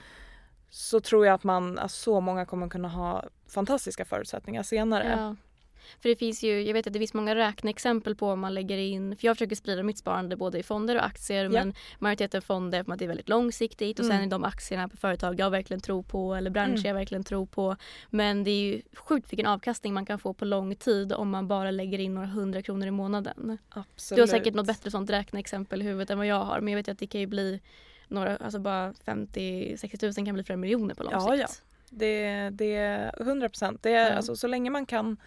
[0.69, 5.15] så tror jag att man, att så många kommer kunna ha fantastiska förutsättningar senare.
[5.17, 5.35] Ja.
[6.01, 8.77] För det finns ju, jag vet att det finns många räkneexempel på om man lägger
[8.77, 11.49] in, för jag försöker sprida mitt sparande både i fonder och aktier Ja.
[11.49, 14.27] men majoriteten fonder för att det är väldigt långsiktigt och sen Mm.
[14.27, 16.85] är de aktierna på företag jag verkligen tror på eller branscher Mm.
[16.85, 17.75] jag verkligen tror på.
[18.09, 21.47] Men det är ju sjukt vilken avkastning man kan få på lång tid om man
[21.47, 23.57] bara lägger in några hundra kronor i månaden.
[23.69, 24.15] Absolut.
[24.17, 26.77] Du har säkert något bättre sånt räkneexempel i huvudet än vad jag har men jag
[26.79, 27.61] vet att det kan ju bli
[28.07, 31.39] några, alltså bara 50-60 tusen kan bli flera miljoner på lång Ja, sikt.
[31.39, 31.47] ja.
[31.89, 33.79] Det, det är 100 procent.
[33.83, 34.09] Ja.
[34.09, 35.17] alltså så länge man kan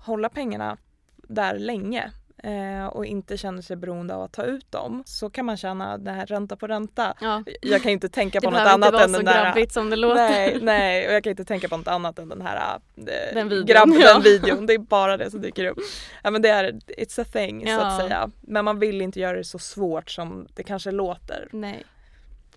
[0.00, 0.76] hålla pengarna
[1.16, 2.10] där länge
[2.42, 5.98] eh, och inte känner sig beroende av att ta ut dem så kan man tjäna
[5.98, 7.14] det här ränta på ränta.
[7.20, 7.42] Ja.
[7.62, 9.72] Jag kan inte tänka på något behöver inte annat vara än så den där grabbigt
[9.72, 10.16] som det låter.
[10.16, 12.56] Nej, nej, och jag kan inte tänka på något annat än den här
[12.96, 13.66] äh, Den videon.
[13.66, 14.12] grabb, Ja.
[14.14, 14.66] den videon.
[14.66, 15.78] Det är bara det som dyker upp.
[16.22, 18.06] Ja, men det är, it's a thing så att Ja.
[18.08, 18.30] säga.
[18.40, 21.48] Men man vill inte göra det så svårt som det kanske låter.
[21.52, 21.84] Nej.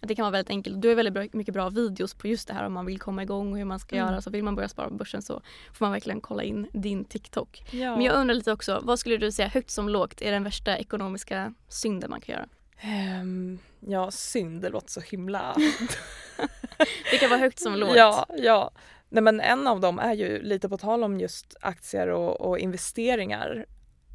[0.08, 0.82] Det kan vara väldigt enkelt.
[0.82, 3.52] Du har väldigt mycket bra videos på just det här om man vill komma igång
[3.52, 4.08] och hur man ska Mm.
[4.08, 4.22] göra.
[4.22, 5.42] Så vill man börja spara på börsen så
[5.74, 7.64] får man verkligen kolla in din TikTok.
[7.72, 7.96] Ja.
[7.96, 10.78] Men jag undrar lite också, vad skulle du säga högt som lågt är den värsta
[10.78, 12.48] ekonomiska synden man kan göra?
[12.80, 15.56] Ehm, ja, synd, det låter så himla...
[17.12, 17.96] Det kan vara högt som lågt.
[17.96, 18.72] Ja, ja.
[19.10, 22.60] Nej, men en av dem är ju lite på tal om just aktier och, och
[22.60, 23.66] investeringar.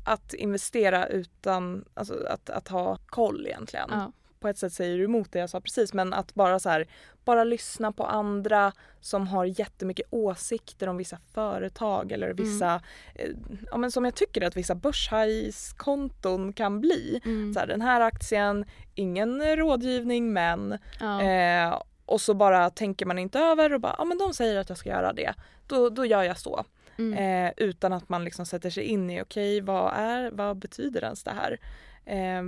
[0.05, 3.89] Att investera utan alltså, att, att ha koll egentligen.
[3.93, 4.13] Ja.
[4.41, 6.87] På ett sätt säger du emot det jag sa precis men att bara så här,
[7.25, 12.83] bara lyssna på andra som har jättemycket åsikter om vissa företag eller vissa,
[13.15, 13.31] eh,
[13.71, 17.21] ja men som jag tycker att vissa börshajskonton kan bli.
[17.25, 17.55] Mm.
[17.55, 18.65] Så här, den här aktien,
[18.95, 21.23] ingen rådgivning men Ja.
[21.23, 24.69] Eh, och så bara tänker man inte över och bara, ja men de säger att
[24.69, 25.35] jag ska göra det.
[25.67, 26.65] Då, då gör jag så.
[26.99, 27.47] Mm.
[27.47, 31.25] Eh, utan att man liksom sätter sig in i, okej vad är, vad betyder ens
[31.25, 31.59] det här?
[32.05, 32.43] Eh,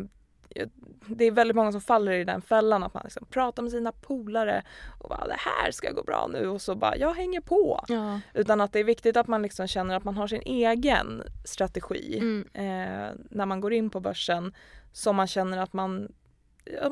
[1.06, 3.92] det är väldigt många som faller i den fällan att man liksom pratar med sina
[3.92, 4.62] polare
[5.00, 7.84] och bara det här ska gå bra nu och så bara jag hänger på.
[7.88, 8.20] ja.
[8.34, 12.18] Utan att det är viktigt att man liksom känner att man har sin egen strategi
[12.18, 12.46] Mm.
[12.54, 14.54] eh, när man går in på börsen
[14.92, 16.08] som man känner att man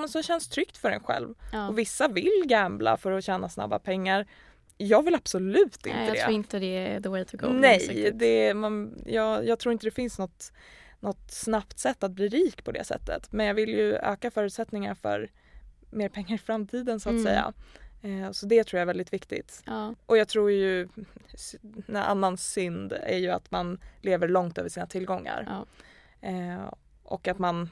[0.09, 1.35] som känns tryggt för en själv.
[1.53, 1.69] Ja.
[1.69, 4.27] Och vissa vill gambla för att tjäna snabba pengar.
[4.77, 6.21] Jag vill absolut inte Nej, jag det.
[6.23, 7.47] tror inte det är the way to go.
[7.47, 10.53] Nej, det, man, jag, jag tror inte det finns något,
[11.01, 13.33] något snabbt sätt att bli rik på det sättet.
[13.33, 15.31] Men jag vill ju öka förutsättningar för
[15.91, 17.25] mer pengar i framtiden så att Mm.
[17.25, 17.53] säga.
[18.03, 19.63] Eh, så det tror jag är väldigt viktigt.
[19.67, 19.95] Ja.
[20.07, 20.89] Och jag tror ju,
[21.87, 25.47] en annan synd är ju att man lever långt över sina tillgångar.
[25.49, 25.67] Ja.
[26.29, 27.71] Eh, och att man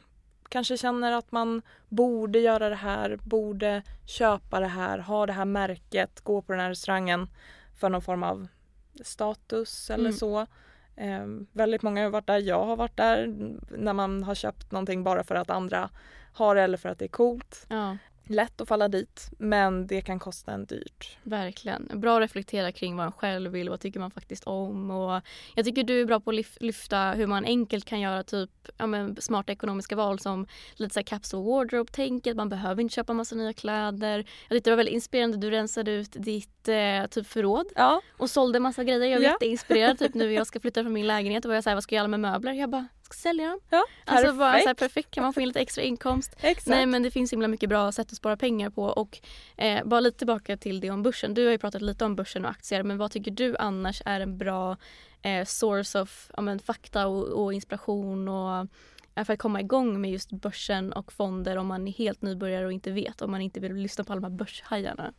[0.49, 5.45] kanske känner att man borde göra det här, borde köpa det här, ha det här
[5.45, 7.29] märket, gå på den här restaurangen
[7.77, 8.47] för någon form av
[9.03, 10.13] status eller Mm.
[10.19, 10.47] så.
[10.97, 13.27] Eh, väldigt många har varit där, jag har varit där
[13.69, 15.91] när man har köpt någonting bara för att andra
[16.33, 17.67] har det eller för att det är coolt.
[17.69, 17.97] ja,
[18.29, 21.17] Lätt att falla dit men det kan kosta en dyrt.
[21.23, 21.89] verkligen.
[21.95, 24.91] Bra att reflektera kring vad man själv vill och vad tycker man faktiskt om.
[24.91, 25.23] Och
[25.55, 28.51] jag tycker du är bra på att lyf- lyfta hur man enkelt kan göra typ
[28.77, 32.37] ja, men smarta ekonomiska val som lite så här capsule wardrobe-tänket.
[32.37, 34.19] Man behöver inte köpa massa nya kläder.
[34.19, 35.37] Jag tyckte det var väldigt inspirerande.
[35.37, 39.01] Du rensade ut ditt eh, typ förråd Ja, och sålde massa grejer.
[39.07, 39.31] Jag var Ja.
[39.33, 39.99] jätteinspirerad.
[39.99, 41.95] Typ nu jag ska flytta från min lägenhet och var jag så här, vad ska
[41.95, 42.53] jag göra med möbler?
[42.53, 43.61] Jag bara, ska sälja dem.
[43.71, 44.79] ja Alltså bara så här, perfekt.
[44.79, 46.37] perfekt kan man få in lite extra inkomst.
[46.41, 46.67] Exakt.
[46.67, 49.19] Nej men det finns himla mycket bra sätt att spara pengar på och
[49.57, 51.35] eh, bara lite tillbaka till det om börsen.
[51.35, 54.21] Du har ju pratat lite om börsen och aktier men vad tycker du annars är
[54.21, 54.77] en bra
[55.23, 58.67] eh, source of ja, men, fakta och, och inspiration och
[59.15, 62.67] eh, för att komma igång med just börsen och fonder om man är helt nybörjare
[62.67, 65.13] och inte vet om man inte vill lyssna på alla de här börshajarna.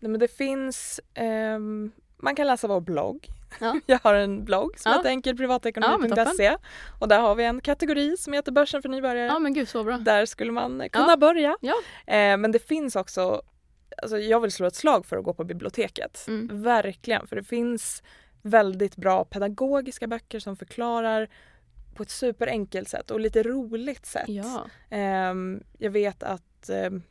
[0.00, 3.28] Nej, men det finns, ehm, man kan läsa vår blogg.
[3.60, 3.80] Ja.
[3.86, 4.98] Jag har en blogg som Ja.
[4.98, 6.56] heter Ja, enkelprivatekonomi.se
[7.00, 9.26] och där har vi en kategori som heter börsen för nybörjare.
[9.26, 9.96] Ja men gud så bra.
[9.98, 11.16] Där skulle man kunna Ja.
[11.16, 11.56] börja.
[11.60, 11.74] Ja.
[12.14, 13.42] Eh, men det finns också,
[14.02, 16.24] alltså jag vill slå ett slag för att gå på biblioteket.
[16.28, 16.62] Mm.
[16.62, 18.02] Verkligen, för det finns
[18.42, 21.28] väldigt bra pedagogiska böcker som förklarar
[21.94, 24.28] på ett superenkelt sätt och lite roligt sätt.
[24.28, 24.66] Ja.
[24.90, 27.02] Ehm, jag vet att ehm,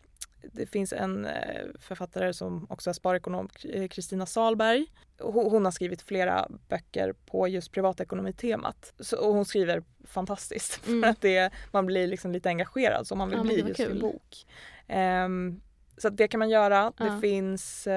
[0.51, 4.85] det finns en eh, författare som också är sparekonom, eh, Kristina Salberg.
[5.19, 8.93] Hon, har skrivit flera böcker på just privatekonomitemat.
[8.99, 11.01] Så, och hon skriver fantastiskt Mm.
[11.01, 13.83] för att det, man blir liksom lite engagerad som man vill Ja, bli just i
[13.83, 14.45] en bok.
[14.87, 15.61] Ehm,
[15.97, 16.93] så det kan man göra.
[16.97, 17.05] Ja.
[17.05, 17.87] Det finns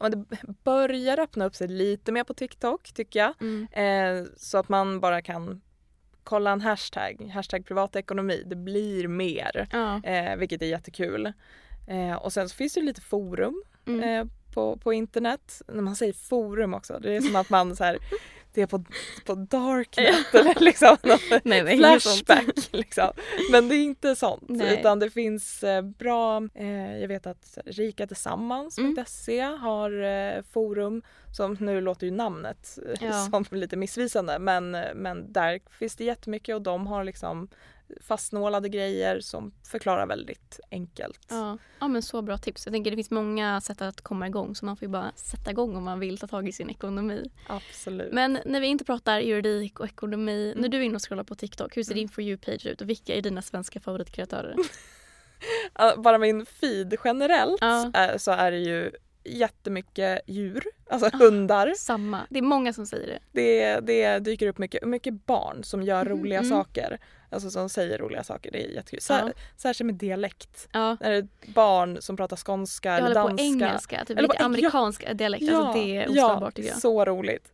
[0.00, 0.24] men det
[0.64, 3.34] börjar öppna upp sig lite mer på TikTok tycker jag.
[3.40, 3.66] Mm.
[3.72, 5.60] Eh, så att man bara kan
[6.24, 8.42] kolla en hashtag, hashtag privatekonomi.
[8.46, 10.02] Det blir mer, Ja.
[10.04, 11.32] eh, vilket är jättekul.
[11.86, 14.02] Eh, och sen så finns det lite forum Mm.
[14.20, 15.62] eh, på, på internet.
[15.68, 17.98] När man säger forum också, det är som att man så här,
[18.54, 18.84] det är på,
[19.26, 20.96] på darknet eller liksom
[21.44, 21.60] Nej,
[22.00, 22.02] sånt.
[22.02, 22.68] flashback.
[22.72, 23.08] Liksom.
[23.52, 24.78] Men det är inte sånt Nej.
[24.80, 31.02] utan det finns eh, bra, eh, jag vet att rikatillsammans.se har eh, forum
[31.36, 33.12] som nu låter ju namnet eh, Ja.
[33.12, 37.48] som lite missvisande men, men där finns det jättemycket och de har liksom
[38.00, 41.26] fastnålade grejer som förklarar väldigt enkelt.
[41.30, 41.58] Ja.
[41.80, 42.66] ja men så bra tips.
[42.66, 45.50] Jag tänker det finns många sätt att komma igång så man får ju bara sätta
[45.50, 47.30] igång om man vill ta tag i sin ekonomi.
[47.48, 48.12] Absolut.
[48.12, 50.62] Men när vi inte pratar juridik och ekonomi, Mm.
[50.62, 52.88] när du är inne och scrollar på TikTok, hur ser din For You-page ut och
[52.88, 54.56] vilka är dina svenska favoritkreatörer?
[55.96, 57.90] Bara min feed generellt Ja.
[57.94, 58.90] är, så är det ju
[59.24, 61.16] jättemycket djur, alltså Ah.
[61.18, 61.72] hundar.
[61.76, 62.20] Samma.
[62.30, 63.18] Det är många som säger det.
[63.32, 66.50] Det, det dyker upp mycket, mycket barn som gör Mhm, roliga mm.
[66.50, 66.98] saker.
[67.32, 68.50] Alltså som säger roliga saker.
[68.52, 69.00] Det är jättekul.
[69.00, 69.32] Sär, Ja.
[69.56, 70.68] Särskilt med dialekt.
[70.72, 70.96] Ja.
[71.00, 73.44] När det är barn som pratar skånska eller håller på danska.
[73.44, 75.52] engelska, typ Eller lite på amerikansk dialekt.
[75.52, 76.78] alltså det är ja, oslagbart tycker jag.
[76.78, 77.52] så roligt.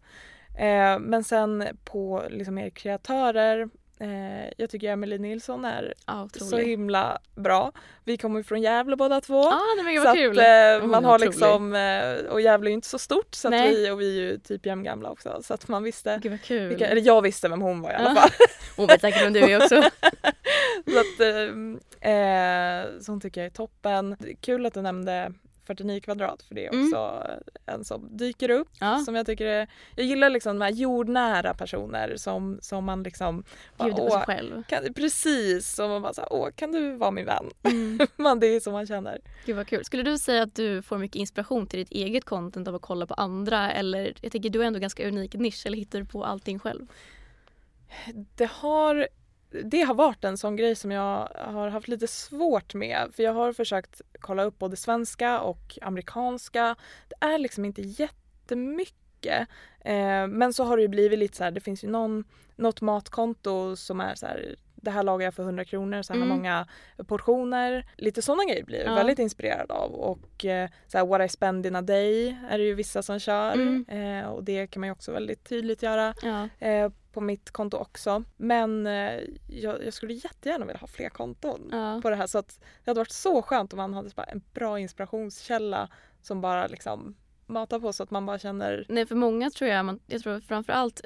[0.59, 3.69] Eh, men sen på liksom mer kreatörer.
[4.01, 7.73] Eh, jag tycker Emelie Nilsson är Ja, så himla bra.
[8.05, 9.43] Vi kommer från Gävle båda två.
[9.45, 10.39] Ja, nej, men så att kul.
[10.39, 11.27] eh, man har otrolig.
[11.27, 14.23] liksom, eh, och Gävle är ju inte så stort så att vi, och vi är
[14.23, 16.69] ju typ jämngamla också så att man visste, Gud vad kul.
[16.69, 18.15] vilka, eller jag visste vem hon var i alla Ja.
[18.15, 18.31] fall.
[18.77, 19.83] Hon vet säkert vem du är också.
[20.87, 24.17] så att, eh, eh, så hon tycker jag är toppen.
[24.41, 25.33] Kul att du nämnde
[25.69, 26.85] 49 kvadrat för det är Mm.
[26.87, 27.23] också
[27.67, 28.69] en som dyker upp.
[28.81, 28.99] Ja.
[28.99, 33.45] Som jag tycker är, jag gillar liksom de här jordnära personer som, som man liksom
[33.79, 34.63] Bjuder på "Åh, sig själv.
[34.69, 37.45] kan, precis, som man bara såhär, åh kan du vara min vän?
[37.63, 37.99] Mm.
[38.17, 39.19] man, det är så man känner.
[39.47, 39.85] Gud vad kul.
[39.85, 43.07] Skulle du säga att du får mycket inspiration till ditt eget content av att kolla
[43.07, 43.73] på andra?
[43.73, 46.87] Eller jag tänker du är ändå ganska unik nisch eller hittar du på allting själv?
[48.37, 49.09] Det har,
[49.51, 53.11] det har varit en sån grej som jag har haft lite svårt med.
[53.13, 56.77] För jag har försökt kolla upp både svenska och amerikanska.
[57.09, 59.49] Det är liksom inte jättemycket.
[59.81, 62.25] Eh, men så har det ju blivit lite så här, det finns ju någon,
[62.57, 66.21] något matkonto som är så här det här lagar jag för 100 kronor, så här
[66.23, 66.29] Mm.
[66.29, 66.67] många
[67.07, 67.87] portioner.
[67.97, 68.95] Lite sådana grejer blir jag Ja.
[68.95, 69.93] väldigt inspirerad av.
[69.95, 73.19] Och eh, så här, what I spend in a day är det ju vissa som
[73.19, 73.53] kör.
[73.53, 73.85] Mm.
[73.89, 76.15] Eh, och det kan man ju också väldigt tydligt göra
[76.59, 78.25] eh, på mitt konto också.
[78.37, 81.69] Men eh, jag, jag skulle jättegärna vilja ha fler konton
[82.03, 82.27] på det här.
[82.27, 85.89] Så att det hade varit så skönt om man hade en bra inspirationskälla
[86.23, 87.17] som bara liksom
[87.49, 90.41] matar på så att man bara känner Nej, för många tror jag, man, jag tror
[90.41, 91.01] framförallt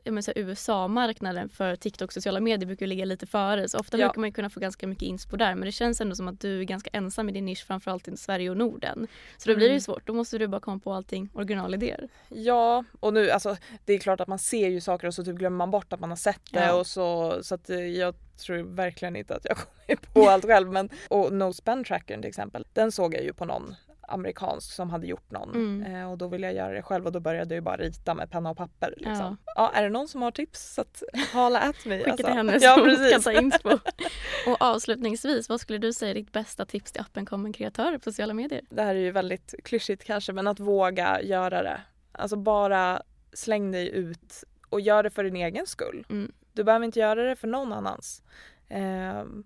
[0.67, 3.69] USA-marknaden för TikTok och sociala medier brukar ligga lite före.
[3.69, 4.07] Så ofta Ja.
[4.07, 5.55] brukar man kunna få ganska mycket inspo där.
[5.55, 8.17] Men det känns ändå som att du är ganska ensam i din nisch framförallt i
[8.17, 9.07] Sverige och Norden.
[9.39, 9.81] Så då blir det ju Mm.
[9.81, 10.07] svårt.
[10.07, 12.09] Då måste du bara komma på allting originalidéer.
[12.29, 15.37] Ja, och nu alltså det är klart att man ser ju saker och så typ
[15.37, 16.75] glömmer man bort att man har sett det Ja.
[16.75, 20.73] och så så att eh, jag tror verkligen inte att jag kommer på allt själv
[20.73, 23.75] men och No Spend Trackern till exempel den såg jag ju på någon
[24.09, 25.95] amerikansk som hade gjort någon Mm.
[25.97, 28.31] eh, och då ville jag göra det själv och då började jag bara rita med
[28.31, 29.37] penna och papper liksom.
[29.47, 29.53] Ja.
[29.57, 29.73] Ja.
[29.75, 31.99] är det någon som har tips så att hala at mig.
[32.05, 32.69] Skicka till henne Alltså.
[32.69, 33.69] Ja så hon kan ta inspo.
[34.47, 38.03] och avslutningsvis, vad skulle du säga är ditt bästa tips till appen Common kreatörer på
[38.05, 38.63] sociala medier?
[38.71, 41.81] Det här är ju väldigt klyschigt kanske men att våga göra det.
[42.13, 46.07] Alltså bara släng dig ut och gör det för din egen skull.
[46.11, 46.33] Mm.
[46.53, 48.23] Du behöver inte göra det för någon annans.
[48.69, 49.45] Ehm,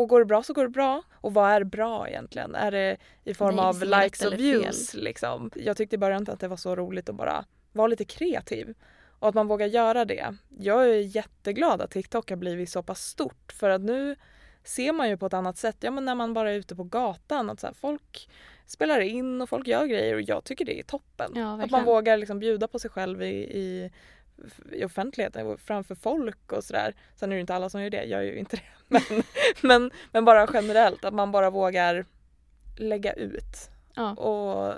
[0.00, 1.02] och går det bra så går det bra.
[1.12, 2.54] Och vad är bra egentligen?
[2.54, 4.94] Är det i form det av likes och views?
[4.94, 5.50] Liksom?
[5.54, 8.74] Jag tyckte i början inte att det var så roligt att bara vara lite kreativ.
[9.18, 10.36] Och att man vågar göra det.
[10.58, 14.16] Jag är jätteglad att TikTok har blivit så pass stort för att nu
[14.64, 15.76] ser man ju på ett annat sätt.
[15.80, 18.30] Ja men när man bara är ute på gatan att så här, folk
[18.66, 21.32] spelar in och folk gör grejer och jag tycker det är toppen.
[21.34, 23.90] Ja, att man vågar liksom bjuda på sig själv i, i,
[24.72, 26.94] i offentligheten och framför folk och sådär.
[27.16, 28.62] Sen är det inte alla som gör det, jag gör ju inte det.
[28.88, 29.22] Men,
[29.62, 32.04] men, men bara generellt att man bara vågar
[32.78, 34.14] lägga ut Ja.
[34.14, 34.74] och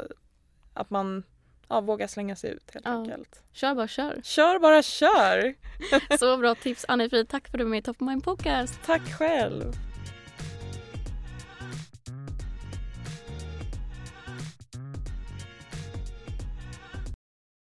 [0.75, 1.23] att man
[1.69, 2.93] ja, vågar slänga sig ut helt Ja.
[2.93, 3.43] enkelt.
[3.53, 4.21] Kör bara kör.
[4.23, 5.55] Kör bara kör!
[6.19, 8.75] Så bra tips Annie-Frid, tack för att du var med i Top of Mind Podcast.
[8.87, 9.73] Tack själv!